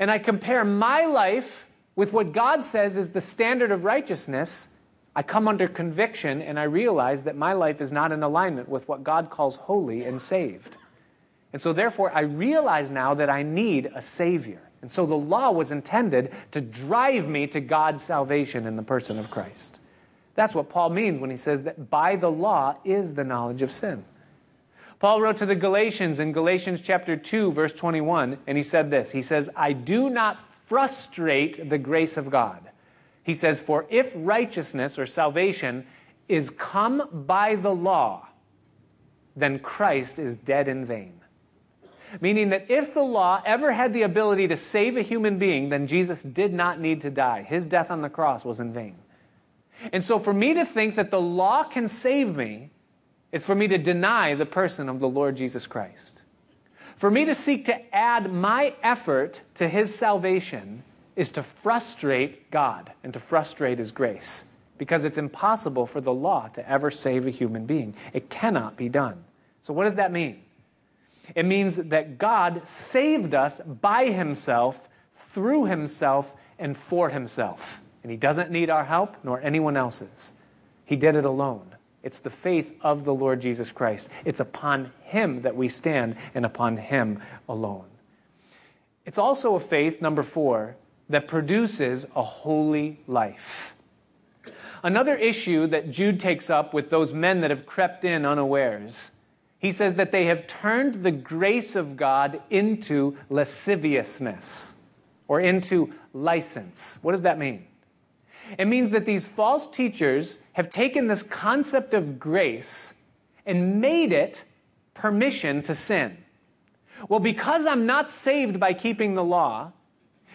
[0.00, 4.68] and I compare my life with what God says is the standard of righteousness,
[5.16, 8.88] I come under conviction and I realize that my life is not in alignment with
[8.88, 10.76] what God calls holy and saved.
[11.52, 14.60] And so, therefore, I realize now that I need a Savior.
[14.80, 19.18] And so the law was intended to drive me to God's salvation in the person
[19.18, 19.80] of Christ.
[20.34, 23.70] That's what Paul means when he says that by the law is the knowledge of
[23.70, 24.04] sin.
[24.98, 29.10] Paul wrote to the Galatians in Galatians chapter 2 verse 21 and he said this.
[29.10, 32.60] He says, "I do not frustrate the grace of God."
[33.24, 35.86] He says, "For if righteousness or salvation
[36.28, 38.28] is come by the law,
[39.34, 41.20] then Christ is dead in vain."
[42.20, 45.88] Meaning that if the law ever had the ability to save a human being, then
[45.88, 47.42] Jesus did not need to die.
[47.42, 48.96] His death on the cross was in vain.
[49.92, 52.70] And so, for me to think that the law can save me,
[53.32, 56.20] it's for me to deny the person of the Lord Jesus Christ.
[56.96, 60.84] For me to seek to add my effort to his salvation
[61.16, 66.48] is to frustrate God and to frustrate his grace because it's impossible for the law
[66.48, 67.94] to ever save a human being.
[68.12, 69.24] It cannot be done.
[69.62, 70.42] So, what does that mean?
[71.34, 77.80] It means that God saved us by himself, through himself, and for himself.
[78.02, 80.32] And he doesn't need our help nor anyone else's.
[80.84, 81.74] He did it alone.
[82.02, 84.10] It's the faith of the Lord Jesus Christ.
[84.26, 87.86] It's upon him that we stand and upon him alone.
[89.06, 90.76] It's also a faith, number four,
[91.08, 93.74] that produces a holy life.
[94.82, 99.10] Another issue that Jude takes up with those men that have crept in unawares,
[99.58, 104.74] he says that they have turned the grace of God into lasciviousness
[105.26, 106.98] or into license.
[107.02, 107.66] What does that mean?
[108.58, 113.02] It means that these false teachers have taken this concept of grace
[113.46, 114.44] and made it
[114.92, 116.18] permission to sin.
[117.08, 119.72] Well, because I'm not saved by keeping the law,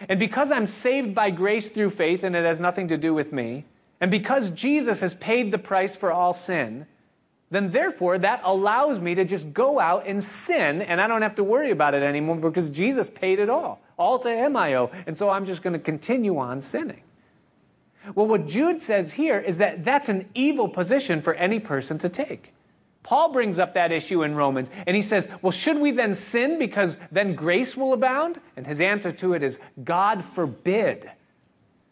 [0.08, 3.32] and because I'm saved by grace through faith and it has nothing to do with
[3.32, 3.64] me,
[4.00, 6.86] and because Jesus has paid the price for all sin,
[7.50, 11.34] then therefore that allows me to just go out and sin and I don't have
[11.34, 13.80] to worry about it anymore because Jesus paid it all.
[13.98, 14.90] All to owe.
[15.06, 17.02] And so I'm just going to continue on sinning.
[18.14, 22.08] Well, what Jude says here is that that's an evil position for any person to
[22.08, 22.54] take.
[23.10, 26.60] Paul brings up that issue in Romans, and he says, Well, should we then sin
[26.60, 28.40] because then grace will abound?
[28.56, 31.10] And his answer to it is, God forbid.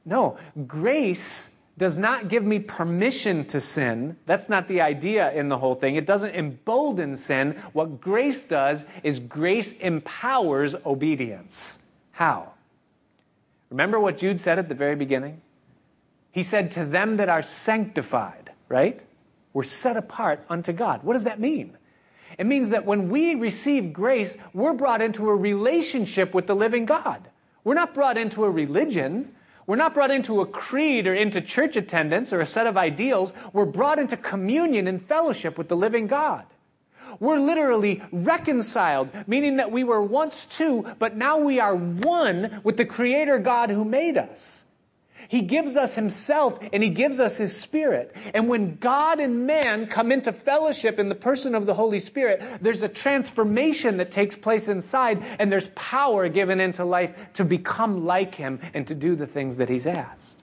[0.04, 0.38] No,
[0.68, 4.16] grace does not give me permission to sin.
[4.26, 5.96] That's not the idea in the whole thing.
[5.96, 7.60] It doesn't embolden sin.
[7.72, 11.80] What grace does is grace empowers obedience.
[12.12, 12.52] How?
[13.70, 15.42] Remember what Jude said at the very beginning?
[16.30, 19.02] He said, To them that are sanctified, right?
[19.59, 21.02] We're set apart unto God.
[21.02, 21.76] What does that mean?
[22.38, 26.86] It means that when we receive grace, we're brought into a relationship with the living
[26.86, 27.28] God.
[27.64, 29.34] We're not brought into a religion.
[29.66, 33.32] We're not brought into a creed or into church attendance or a set of ideals.
[33.52, 36.44] We're brought into communion and fellowship with the living God.
[37.18, 42.76] We're literally reconciled, meaning that we were once two, but now we are one with
[42.76, 44.62] the Creator God who made us.
[45.29, 48.16] He gives us Himself and He gives us His Spirit.
[48.33, 52.43] And when God and man come into fellowship in the person of the Holy Spirit,
[52.62, 58.07] there's a transformation that takes place inside, and there's power given into life to become
[58.07, 60.43] like Him and to do the things that He's asked.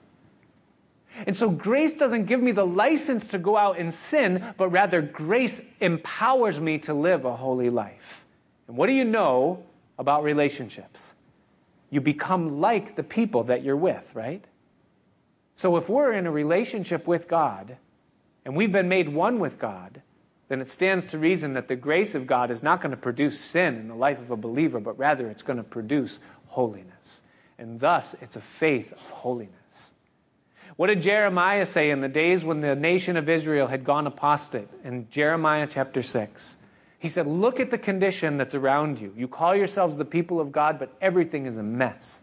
[1.26, 5.02] And so grace doesn't give me the license to go out and sin, but rather
[5.02, 8.24] grace empowers me to live a holy life.
[8.68, 9.64] And what do you know
[9.98, 11.14] about relationships?
[11.90, 14.44] You become like the people that you're with, right?
[15.56, 17.78] So if we're in a relationship with God
[18.44, 20.02] and we've been made one with God,
[20.48, 23.40] then it stands to reason that the grace of God is not going to produce
[23.40, 27.22] sin in the life of a believer, but rather it's going to produce holiness.
[27.58, 29.92] And thus, it's a faith of holiness.
[30.76, 34.68] What did Jeremiah say in the days when the nation of Israel had gone apostate?
[34.84, 36.58] In Jeremiah chapter 6,
[36.98, 39.12] he said, Look at the condition that's around you.
[39.16, 42.20] You call yourselves the people of God, but everything is a mess.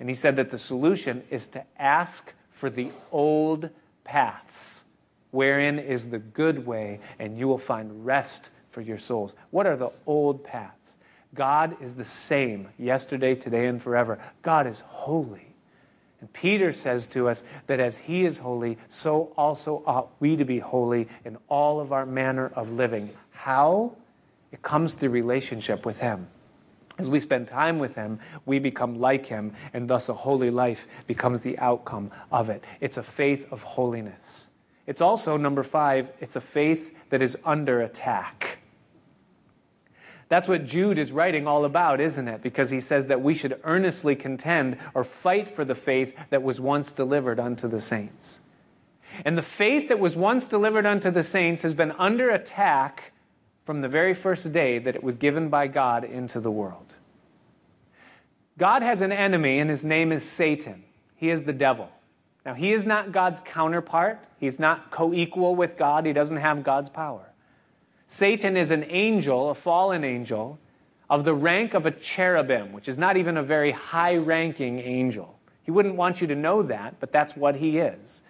[0.00, 2.32] And he said that the solution is to ask
[2.64, 3.68] for the old
[4.04, 4.84] paths,
[5.32, 9.34] wherein is the good way, and you will find rest for your souls.
[9.50, 10.96] What are the old paths?
[11.34, 14.18] God is the same yesterday, today, and forever.
[14.40, 15.54] God is holy.
[16.22, 20.46] And Peter says to us that as he is holy, so also ought we to
[20.46, 23.10] be holy in all of our manner of living.
[23.32, 23.94] How?
[24.52, 26.28] It comes through relationship with him.
[26.96, 30.86] As we spend time with Him, we become like Him, and thus a holy life
[31.06, 32.62] becomes the outcome of it.
[32.80, 34.46] It's a faith of holiness.
[34.86, 38.58] It's also, number five, it's a faith that is under attack.
[40.28, 42.42] That's what Jude is writing all about, isn't it?
[42.42, 46.60] Because he says that we should earnestly contend or fight for the faith that was
[46.60, 48.40] once delivered unto the saints.
[49.24, 53.12] And the faith that was once delivered unto the saints has been under attack
[53.64, 56.94] from the very first day that it was given by God into the world.
[58.58, 60.84] God has an enemy, and his name is Satan.
[61.16, 61.90] He is the devil.
[62.44, 64.22] Now, he is not God's counterpart.
[64.38, 66.06] He's not co equal with God.
[66.06, 67.32] He doesn't have God's power.
[68.06, 70.58] Satan is an angel, a fallen angel,
[71.08, 75.38] of the rank of a cherubim, which is not even a very high ranking angel.
[75.64, 78.22] He wouldn't want you to know that, but that's what he is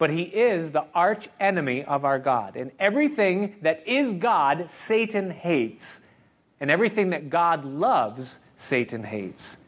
[0.00, 2.56] but he is the arch enemy of our God.
[2.56, 6.00] And everything that is God, Satan hates.
[6.58, 9.58] And everything that God loves, Satan hates.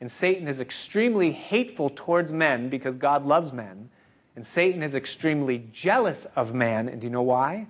[0.00, 3.90] And Satan is extremely hateful towards men because God loves men.
[4.36, 6.88] And Satan is extremely jealous of man.
[6.88, 7.66] And do you know why?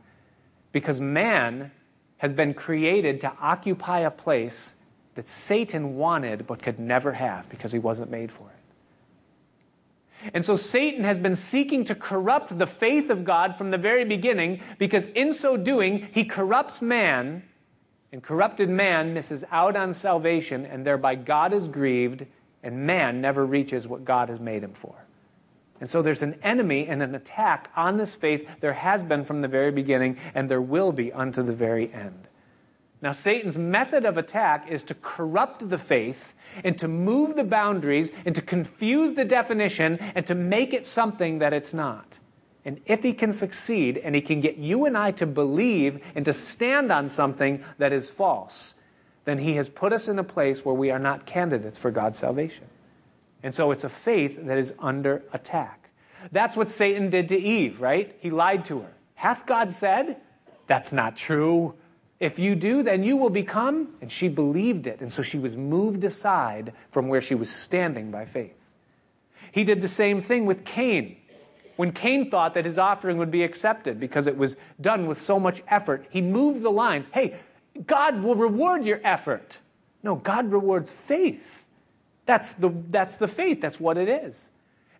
[0.72, 1.70] Because man
[2.18, 4.74] has been created to occupy a place
[5.14, 8.59] that Satan wanted but could never have because he wasn't made for it.
[10.34, 14.04] And so Satan has been seeking to corrupt the faith of God from the very
[14.04, 17.42] beginning because in so doing, he corrupts man,
[18.12, 22.26] and corrupted man misses out on salvation, and thereby God is grieved,
[22.62, 24.94] and man never reaches what God has made him for.
[25.80, 28.46] And so there's an enemy and an attack on this faith.
[28.60, 32.28] There has been from the very beginning, and there will be unto the very end.
[33.02, 38.12] Now, Satan's method of attack is to corrupt the faith and to move the boundaries
[38.26, 42.18] and to confuse the definition and to make it something that it's not.
[42.64, 46.26] And if he can succeed and he can get you and I to believe and
[46.26, 48.74] to stand on something that is false,
[49.24, 52.18] then he has put us in a place where we are not candidates for God's
[52.18, 52.66] salvation.
[53.42, 55.88] And so it's a faith that is under attack.
[56.32, 58.14] That's what Satan did to Eve, right?
[58.20, 58.92] He lied to her.
[59.14, 60.18] Hath God said?
[60.66, 61.74] That's not true.
[62.20, 63.94] If you do, then you will become.
[64.02, 65.00] And she believed it.
[65.00, 68.54] And so she was moved aside from where she was standing by faith.
[69.50, 71.16] He did the same thing with Cain.
[71.76, 75.40] When Cain thought that his offering would be accepted because it was done with so
[75.40, 77.08] much effort, he moved the lines.
[77.12, 77.36] Hey,
[77.86, 79.58] God will reward your effort.
[80.02, 81.64] No, God rewards faith.
[82.26, 83.62] That's the, that's the faith.
[83.62, 84.50] That's what it is.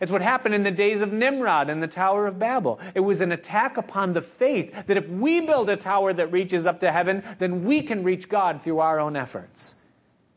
[0.01, 2.81] It's what happened in the days of Nimrod and the Tower of Babel.
[2.95, 6.65] It was an attack upon the faith that if we build a tower that reaches
[6.65, 9.75] up to heaven, then we can reach God through our own efforts.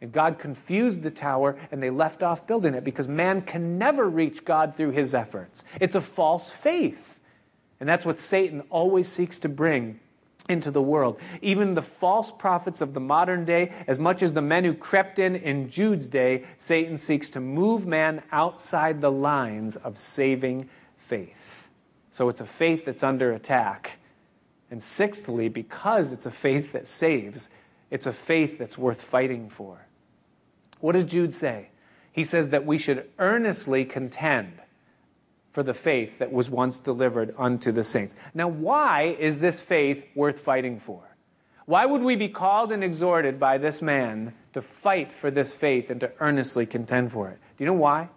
[0.01, 4.09] And God confused the tower and they left off building it because man can never
[4.09, 5.63] reach God through his efforts.
[5.79, 7.21] It's a false faith.
[7.79, 10.01] And that's what Satan always seeks to bring
[10.49, 11.19] into the world.
[11.41, 15.19] Even the false prophets of the modern day, as much as the men who crept
[15.19, 21.69] in in Jude's day, Satan seeks to move man outside the lines of saving faith.
[22.11, 23.99] So it's a faith that's under attack.
[24.69, 27.49] And sixthly, because it's a faith that saves,
[27.89, 29.87] it's a faith that's worth fighting for.
[30.79, 31.69] What does Jude say?
[32.11, 34.59] He says that we should earnestly contend
[35.53, 38.15] for the faith that was once delivered unto the saints.
[38.33, 41.15] Now, why is this faith worth fighting for?
[41.67, 45.91] Why would we be called and exhorted by this man to fight for this faith
[45.91, 47.37] and to earnestly contend for it?
[47.55, 48.09] Do you know why?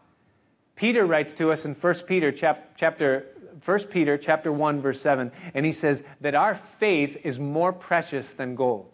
[0.76, 3.26] Peter writes to us in 1 Peter chapter
[3.64, 8.30] 1 Peter chapter 1 verse 7 and he says that our faith is more precious
[8.30, 8.90] than gold.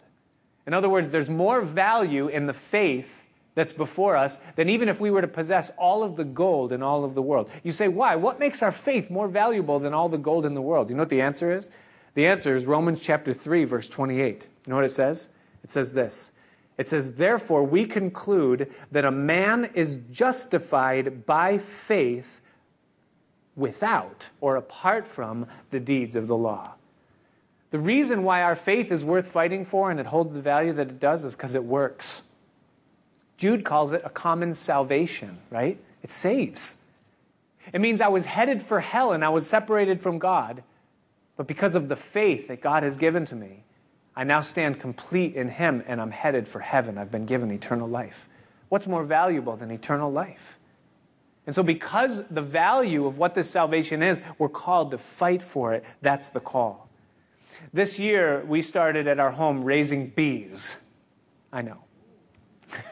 [0.67, 3.25] In other words, there's more value in the faith
[3.55, 6.81] that's before us than even if we were to possess all of the gold in
[6.81, 7.49] all of the world.
[7.63, 8.15] You say, why?
[8.15, 10.89] What makes our faith more valuable than all the gold in the world?
[10.89, 11.69] You know what the answer is?
[12.15, 14.47] The answer is Romans chapter 3, verse 28.
[14.65, 15.29] You know what it says?
[15.63, 16.31] It says this.
[16.77, 22.41] It says, Therefore, we conclude that a man is justified by faith
[23.55, 26.73] without or apart from the deeds of the law.
[27.69, 30.89] The reason why our faith is worth fighting for and it holds the value that
[30.89, 32.23] it does is because it works.
[33.37, 35.77] Jude calls it a common salvation, right?
[36.01, 36.83] It saves.
[37.71, 40.63] It means I was headed for hell and I was separated from God.
[41.35, 43.63] But because of the faith that God has given to me,
[44.15, 46.97] I now stand complete in Him and I'm headed for heaven.
[46.97, 48.27] I've been given eternal life.
[48.69, 50.59] What's more valuable than eternal life?
[51.45, 55.73] And so, because the value of what this salvation is, we're called to fight for
[55.73, 55.83] it.
[56.01, 56.87] That's the call.
[57.73, 60.83] This year, we started at our home raising bees.
[61.51, 61.79] I know.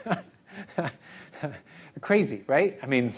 [2.00, 2.80] Crazy, right?
[2.82, 3.14] I mean,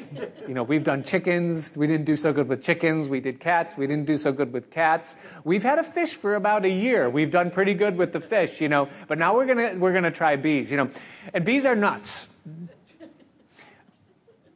[0.48, 1.78] you know, we've done chickens.
[1.78, 3.08] We didn't do so good with chickens.
[3.08, 3.78] We did cats.
[3.78, 5.16] We didn't do so good with cats.
[5.44, 7.10] We've had a fish for about a year.
[7.10, 8.90] We've done pretty good with the fish, you know.
[9.08, 10.90] But now we're gonna we're gonna try bees, you know.
[11.34, 12.28] And bees are nuts,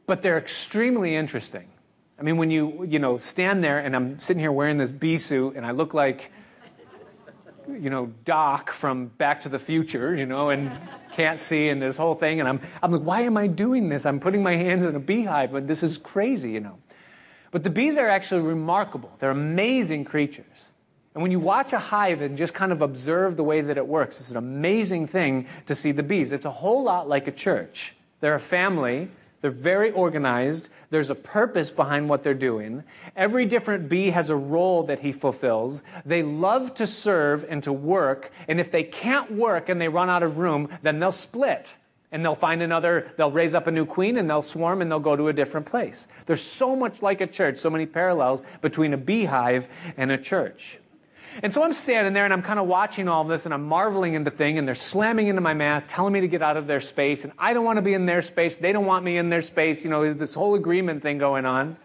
[0.06, 1.68] but they're extremely interesting.
[2.18, 5.18] I mean, when you you know stand there and I'm sitting here wearing this bee
[5.18, 6.32] suit and I look like
[7.68, 10.70] you know, Doc from Back to the Future, you know, and
[11.12, 12.40] can't see and this whole thing.
[12.40, 14.06] And I'm, I'm like, why am I doing this?
[14.06, 16.78] I'm putting my hands in a beehive, but this is crazy, you know.
[17.50, 19.12] But the bees are actually remarkable.
[19.18, 20.70] They're amazing creatures.
[21.14, 23.86] And when you watch a hive and just kind of observe the way that it
[23.86, 26.32] works, it's an amazing thing to see the bees.
[26.32, 27.96] It's a whole lot like a church.
[28.20, 29.08] They're a family
[29.40, 30.70] they're very organized.
[30.90, 32.82] There's a purpose behind what they're doing.
[33.16, 35.82] Every different bee has a role that he fulfills.
[36.04, 38.32] They love to serve and to work.
[38.48, 41.76] And if they can't work and they run out of room, then they'll split
[42.10, 44.98] and they'll find another, they'll raise up a new queen and they'll swarm and they'll
[44.98, 46.08] go to a different place.
[46.26, 50.78] There's so much like a church, so many parallels between a beehive and a church.
[51.42, 54.14] And so I'm standing there and I'm kind of watching all this and I'm marveling
[54.14, 56.66] in the thing and they're slamming into my mask, telling me to get out of
[56.66, 57.24] their space.
[57.24, 58.56] And I don't want to be in their space.
[58.56, 59.84] They don't want me in their space.
[59.84, 61.76] You know, this whole agreement thing going on.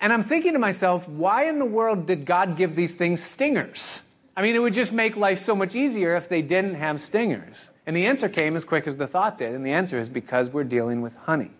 [0.00, 4.02] And I'm thinking to myself, why in the world did God give these things stingers?
[4.36, 7.68] I mean, it would just make life so much easier if they didn't have stingers.
[7.86, 9.54] And the answer came as quick as the thought did.
[9.54, 11.52] And the answer is because we're dealing with honey.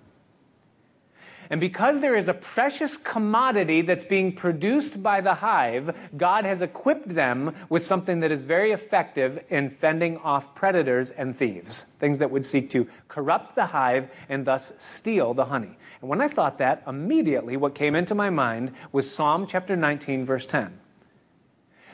[1.50, 6.62] And because there is a precious commodity that's being produced by the hive, God has
[6.62, 12.18] equipped them with something that is very effective in fending off predators and thieves, things
[12.18, 15.76] that would seek to corrupt the hive and thus steal the honey.
[16.00, 20.24] And when I thought that, immediately what came into my mind was Psalm chapter 19,
[20.24, 20.80] verse 10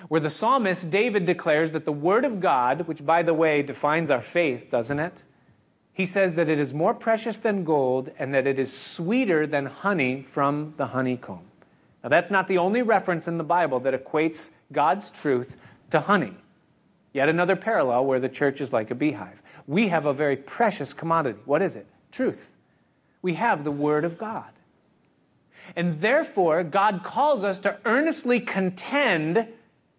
[0.08, 4.10] where the psalmist David declares that the Word of God, which by the way defines
[4.10, 5.22] our faith, doesn't it?
[5.92, 9.66] He says that it is more precious than gold and that it is sweeter than
[9.66, 11.42] honey from the honeycomb.
[12.02, 15.56] Now, that's not the only reference in the Bible that equates God's truth
[15.90, 16.34] to honey.
[17.12, 19.42] Yet another parallel where the church is like a beehive.
[19.66, 21.40] We have a very precious commodity.
[21.44, 21.86] What is it?
[22.12, 22.52] Truth.
[23.20, 24.50] We have the Word of God.
[25.76, 29.48] And therefore, God calls us to earnestly contend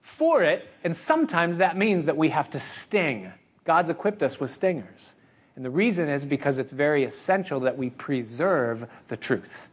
[0.02, 3.32] for it, and sometimes that means that we have to sting.
[3.64, 5.16] God's equipped us with stingers.
[5.56, 9.70] And the reason is because it's very essential that we preserve the truth.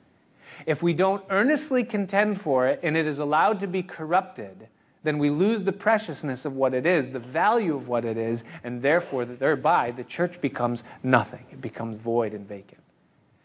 [0.66, 4.68] If we don't earnestly contend for it and it is allowed to be corrupted,
[5.04, 8.44] then we lose the preciousness of what it is, the value of what it is,
[8.64, 11.44] and therefore, thereby, the church becomes nothing.
[11.52, 12.82] It becomes void and vacant.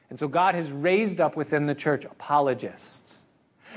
[0.09, 3.25] And so, God has raised up within the church apologists.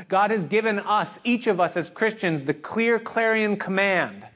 [0.09, 4.26] God has given us, each of us as Christians, the clear clarion command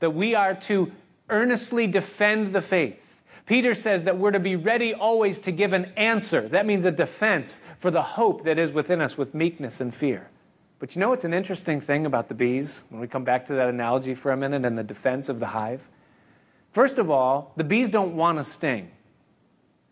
[0.00, 0.92] that we are to
[1.28, 3.01] earnestly defend the faith
[3.46, 6.42] Peter says that we're to be ready always to give an answer.
[6.42, 10.28] That means a defense for the hope that is within us with meekness and fear.
[10.78, 13.54] But you know what's an interesting thing about the bees, when we come back to
[13.54, 15.88] that analogy for a minute and the defense of the hive?
[16.72, 18.90] First of all, the bees don't want to sting.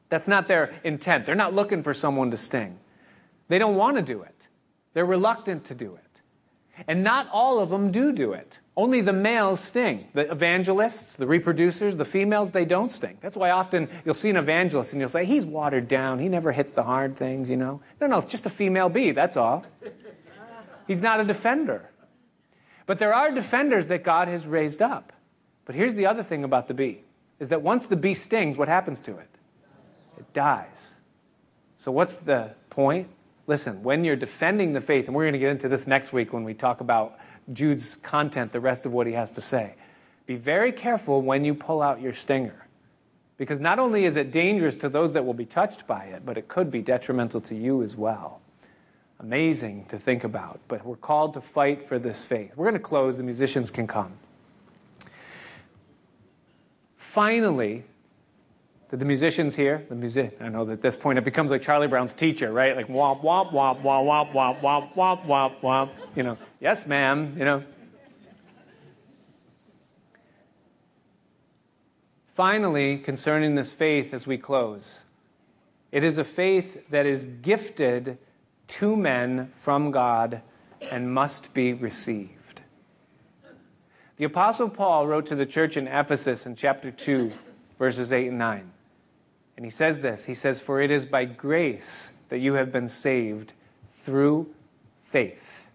[0.09, 1.26] That's not their intent.
[1.26, 2.78] They're not looking for someone to sting.
[3.48, 4.48] They don't want to do it,
[4.94, 6.09] they're reluctant to do it.
[6.86, 8.58] And not all of them do do it.
[8.76, 10.08] Only the males sting.
[10.14, 13.18] The evangelists, the reproducers, the females, they don't sting.
[13.20, 16.18] That's why often you'll see an evangelist and you'll say, he's watered down.
[16.18, 17.82] He never hits the hard things, you know.
[18.00, 19.66] No, no, it's just a female bee, that's all.
[20.86, 21.90] He's not a defender.
[22.86, 25.12] But there are defenders that God has raised up.
[25.64, 27.02] But here's the other thing about the bee
[27.38, 29.28] is that once the bee stings, what happens to it?
[30.18, 30.94] It dies.
[31.76, 33.08] So what's the point?
[33.51, 36.32] Listen, when you're defending the faith, and we're going to get into this next week
[36.32, 37.18] when we talk about
[37.53, 39.74] Jude's content, the rest of what he has to say.
[40.24, 42.68] Be very careful when you pull out your stinger.
[43.38, 46.38] Because not only is it dangerous to those that will be touched by it, but
[46.38, 48.40] it could be detrimental to you as well.
[49.18, 52.53] Amazing to think about, but we're called to fight for this faith.
[52.55, 54.12] We're going to close, the musicians can come.
[56.96, 57.82] Finally,
[58.91, 59.86] did the musicians hear?
[59.88, 60.36] The music.
[60.41, 62.74] I know that at this point it becomes like Charlie Brown's teacher, right?
[62.74, 65.91] Like womp womp womp womp womp womp womp womp womp.
[66.16, 67.36] You know, yes, ma'am.
[67.38, 67.64] You know.
[72.34, 75.01] Finally, concerning this faith as we close,
[75.93, 78.18] it is a faith that is gifted
[78.66, 80.43] to men from God
[80.91, 82.62] and must be received.
[84.16, 87.30] The Apostle Paul wrote to the church in Ephesus in chapter 2,
[87.78, 88.72] verses 8 and 9.
[89.57, 92.88] And he says this He says, For it is by grace that you have been
[92.88, 93.53] saved
[93.92, 94.48] through
[95.03, 95.68] faith.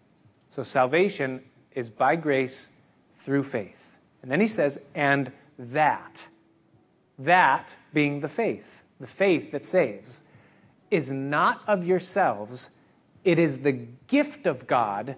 [0.49, 2.69] So salvation is by grace
[3.17, 3.99] through faith.
[4.21, 6.27] And then he says, And that,
[7.19, 10.23] that being the faith, the faith that saves,
[10.89, 12.69] is not of yourselves,
[13.23, 13.73] it is the
[14.07, 15.15] gift of God,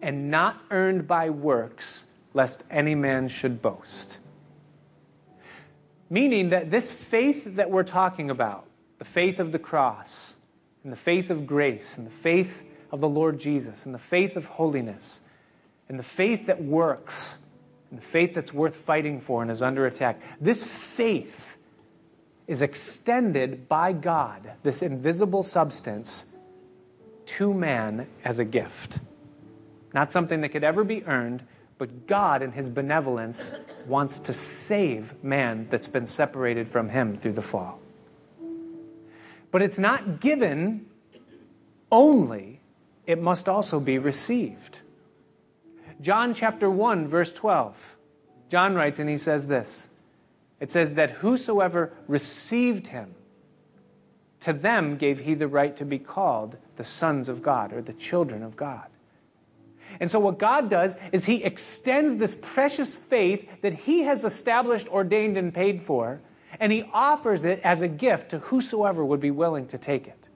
[0.00, 2.04] and not earned by works,
[2.34, 4.18] lest any man should boast.
[6.08, 8.66] Meaning that this faith that we're talking about,
[8.98, 10.34] the faith of the cross,
[10.84, 14.36] and the faith of grace, and the faith of the Lord Jesus, and the faith
[14.36, 15.20] of holiness,
[15.88, 17.38] and the faith that works,
[17.90, 21.56] and the faith that's worth fighting for and is under attack, this faith
[22.46, 26.36] is extended by God, this invisible substance,
[27.26, 29.00] to man as a gift.
[29.92, 31.42] Not something that could ever be earned,
[31.78, 33.50] but God, in His benevolence,
[33.86, 37.80] wants to save man that's been separated from Him through the fall.
[39.50, 40.86] But it's not given
[41.90, 42.60] only,
[43.06, 44.80] it must also be received.
[46.00, 47.96] John chapter 1, verse 12.
[48.48, 49.88] John writes, and he says this
[50.60, 53.14] It says that whosoever received him,
[54.40, 57.92] to them gave he the right to be called the sons of God or the
[57.92, 58.86] children of God.
[60.00, 64.88] And so, what God does is He extends this precious faith that He has established,
[64.88, 66.20] ordained, and paid for,
[66.60, 70.28] and He offers it as a gift to whosoever would be willing to take it.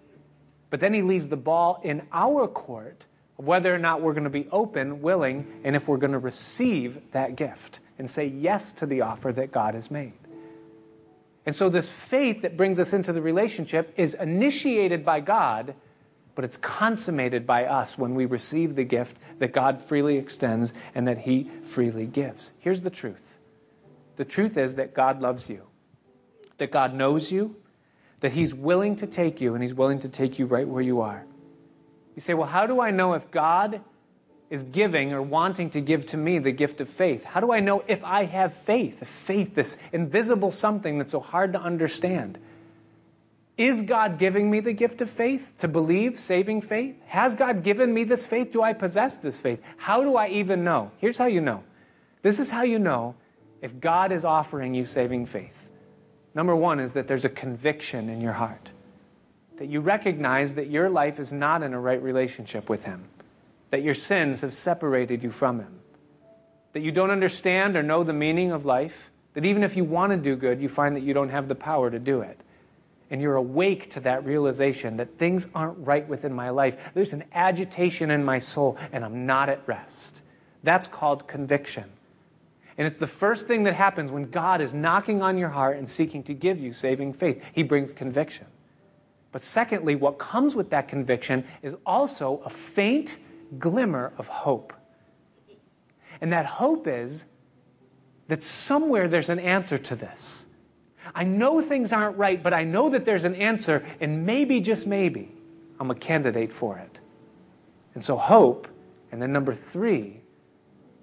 [0.70, 3.06] But then He leaves the ball in our court
[3.38, 6.18] of whether or not we're going to be open, willing, and if we're going to
[6.18, 10.14] receive that gift and say yes to the offer that God has made.
[11.46, 15.74] And so, this faith that brings us into the relationship is initiated by God,
[16.34, 21.06] but it's consummated by us when we receive the gift that God freely extends and
[21.06, 22.52] that He freely gives.
[22.58, 23.38] Here's the truth
[24.16, 25.62] the truth is that God loves you,
[26.58, 27.56] that God knows you,
[28.20, 31.00] that He's willing to take you, and He's willing to take you right where you
[31.00, 31.24] are.
[32.14, 33.80] You say, well, how do I know if God
[34.50, 37.24] is giving or wanting to give to me the gift of faith?
[37.24, 39.06] How do I know if I have faith?
[39.06, 42.38] Faith, this invisible something that's so hard to understand.
[43.56, 46.96] Is God giving me the gift of faith to believe, saving faith?
[47.06, 48.52] Has God given me this faith?
[48.52, 49.60] Do I possess this faith?
[49.76, 50.92] How do I even know?
[50.98, 51.62] Here's how you know.
[52.22, 53.16] This is how you know
[53.60, 55.68] if God is offering you saving faith.
[56.34, 58.70] Number one is that there's a conviction in your heart,
[59.58, 63.04] that you recognize that your life is not in a right relationship with Him,
[63.70, 65.80] that your sins have separated you from Him,
[66.72, 70.10] that you don't understand or know the meaning of life, that even if you want
[70.12, 72.40] to do good, you find that you don't have the power to do it.
[73.10, 76.76] And you're awake to that realization that things aren't right within my life.
[76.94, 80.22] There's an agitation in my soul, and I'm not at rest.
[80.62, 81.84] That's called conviction.
[82.78, 85.90] And it's the first thing that happens when God is knocking on your heart and
[85.90, 87.42] seeking to give you saving faith.
[87.52, 88.46] He brings conviction.
[89.32, 93.18] But secondly, what comes with that conviction is also a faint
[93.58, 94.72] glimmer of hope.
[96.20, 97.24] And that hope is
[98.28, 100.46] that somewhere there's an answer to this.
[101.14, 104.86] I know things aren't right, but I know that there's an answer, and maybe, just
[104.86, 105.32] maybe,
[105.78, 107.00] I'm a candidate for it.
[107.94, 108.68] And so, hope,
[109.10, 110.20] and then number three,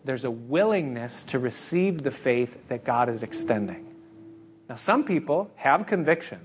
[0.06, 3.94] there's a willingness to receive the faith that God is extending.
[4.70, 6.40] Now, some people have conviction,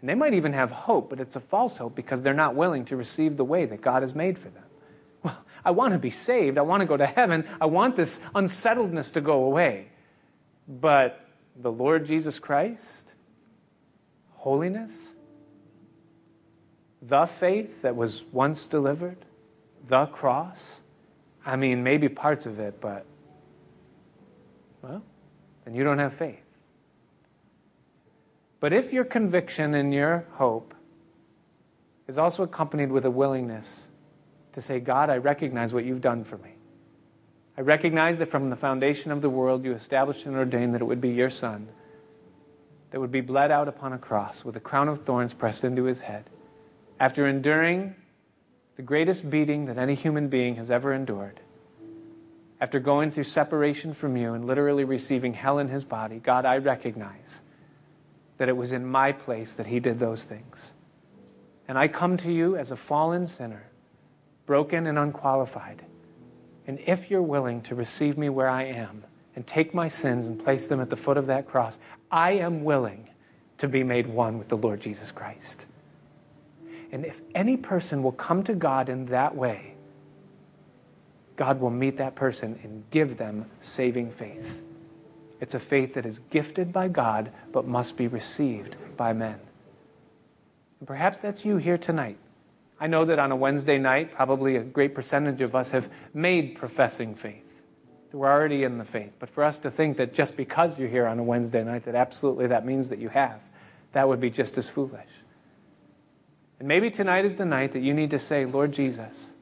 [0.00, 2.84] and they might even have hope, but it's a false hope because they're not willing
[2.86, 4.64] to receive the way that God has made for them.
[5.22, 6.58] Well, I want to be saved.
[6.58, 7.44] I want to go to heaven.
[7.60, 9.88] I want this unsettledness to go away.
[10.68, 11.27] But
[11.60, 13.14] the Lord Jesus Christ,
[14.34, 15.14] holiness,
[17.02, 19.18] the faith that was once delivered,
[19.86, 20.80] the cross,
[21.44, 23.04] I mean, maybe parts of it, but,
[24.82, 25.02] well,
[25.64, 26.44] then you don't have faith.
[28.60, 30.74] But if your conviction and your hope
[32.06, 33.88] is also accompanied with a willingness
[34.52, 36.57] to say, God, I recognize what you've done for me.
[37.58, 40.84] I recognize that from the foundation of the world you established and ordained that it
[40.84, 41.66] would be your Son
[42.92, 45.82] that would be bled out upon a cross with a crown of thorns pressed into
[45.82, 46.30] his head.
[47.00, 47.96] After enduring
[48.76, 51.40] the greatest beating that any human being has ever endured.
[52.60, 56.58] After going through separation from you and literally receiving hell in his body, God, I
[56.58, 57.40] recognize
[58.36, 60.74] that it was in my place that he did those things.
[61.66, 63.66] And I come to you as a fallen sinner,
[64.46, 65.84] broken and unqualified.
[66.68, 69.04] And if you're willing to receive me where I am
[69.34, 72.62] and take my sins and place them at the foot of that cross, I am
[72.62, 73.08] willing
[73.56, 75.66] to be made one with the Lord Jesus Christ.
[76.92, 79.74] And if any person will come to God in that way,
[81.36, 84.62] God will meet that person and give them saving faith.
[85.40, 89.38] It's a faith that is gifted by God but must be received by men.
[90.80, 92.18] And perhaps that's you here tonight.
[92.80, 96.54] I know that on a Wednesday night, probably a great percentage of us have made
[96.54, 97.62] professing faith.
[98.12, 99.12] We're already in the faith.
[99.18, 101.94] But for us to think that just because you're here on a Wednesday night, that
[101.94, 103.40] absolutely that means that you have,
[103.92, 105.08] that would be just as foolish.
[106.58, 109.32] And maybe tonight is the night that you need to say, Lord Jesus,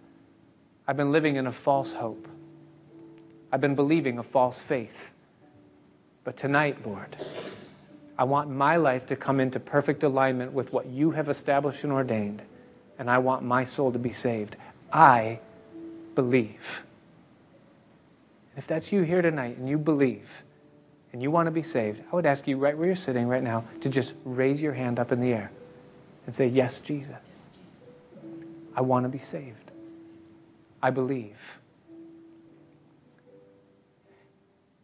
[0.87, 2.29] I've been living in a false hope.
[3.53, 5.15] I've been believing a false faith.
[6.25, 7.17] But tonight, Lord,
[8.19, 11.93] I want my life to come into perfect alignment with what you have established and
[11.93, 12.43] ordained,
[12.99, 14.57] and I want my soul to be saved.
[14.93, 15.41] I
[16.15, 16.83] believe.
[18.57, 20.43] If that's you here tonight and you believe
[21.13, 23.43] and you want to be saved, I would ask you right where you're sitting right
[23.43, 25.51] now to just raise your hand up in the air
[26.25, 27.17] and say, Yes, Jesus.
[28.75, 29.71] I want to be saved.
[30.83, 31.59] I believe.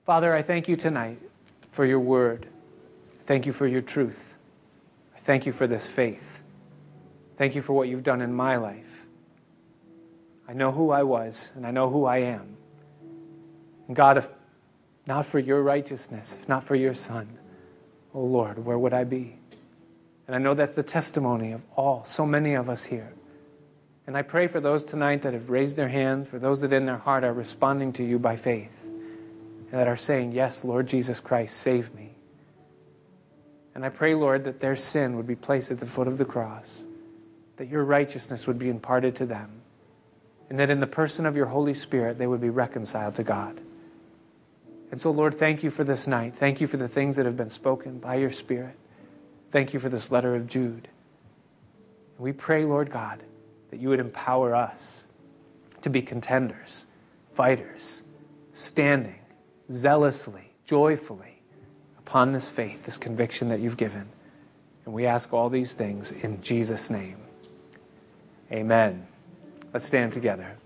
[0.04, 1.18] Father, I thank you tonight
[1.70, 2.46] for your word.
[3.26, 4.36] Thank you for your truth.
[5.14, 6.41] I thank you for this faith.
[7.42, 9.04] Thank you for what you've done in my life.
[10.46, 12.56] I know who I was and I know who I am.
[13.88, 14.30] And God, if
[15.08, 17.36] not for your righteousness, if not for your Son,
[18.14, 19.38] oh Lord, where would I be?
[20.28, 23.12] And I know that's the testimony of all, so many of us here.
[24.06, 26.84] And I pray for those tonight that have raised their hand, for those that in
[26.84, 31.18] their heart are responding to you by faith, and that are saying, Yes, Lord Jesus
[31.18, 32.14] Christ, save me.
[33.74, 36.24] And I pray, Lord, that their sin would be placed at the foot of the
[36.24, 36.86] cross,
[37.62, 39.48] that your righteousness would be imparted to them,
[40.50, 43.60] and that in the person of your Holy Spirit they would be reconciled to God.
[44.90, 46.34] And so, Lord, thank you for this night.
[46.34, 48.74] Thank you for the things that have been spoken by your Spirit.
[49.52, 50.88] Thank you for this letter of Jude.
[52.18, 53.22] We pray, Lord God,
[53.70, 55.04] that you would empower us
[55.82, 56.86] to be contenders,
[57.30, 58.02] fighters,
[58.54, 59.20] standing
[59.70, 61.42] zealously, joyfully
[61.96, 64.08] upon this faith, this conviction that you've given.
[64.84, 67.21] And we ask all these things in Jesus' name.
[68.52, 69.06] Amen.
[69.72, 70.56] Let's stand together.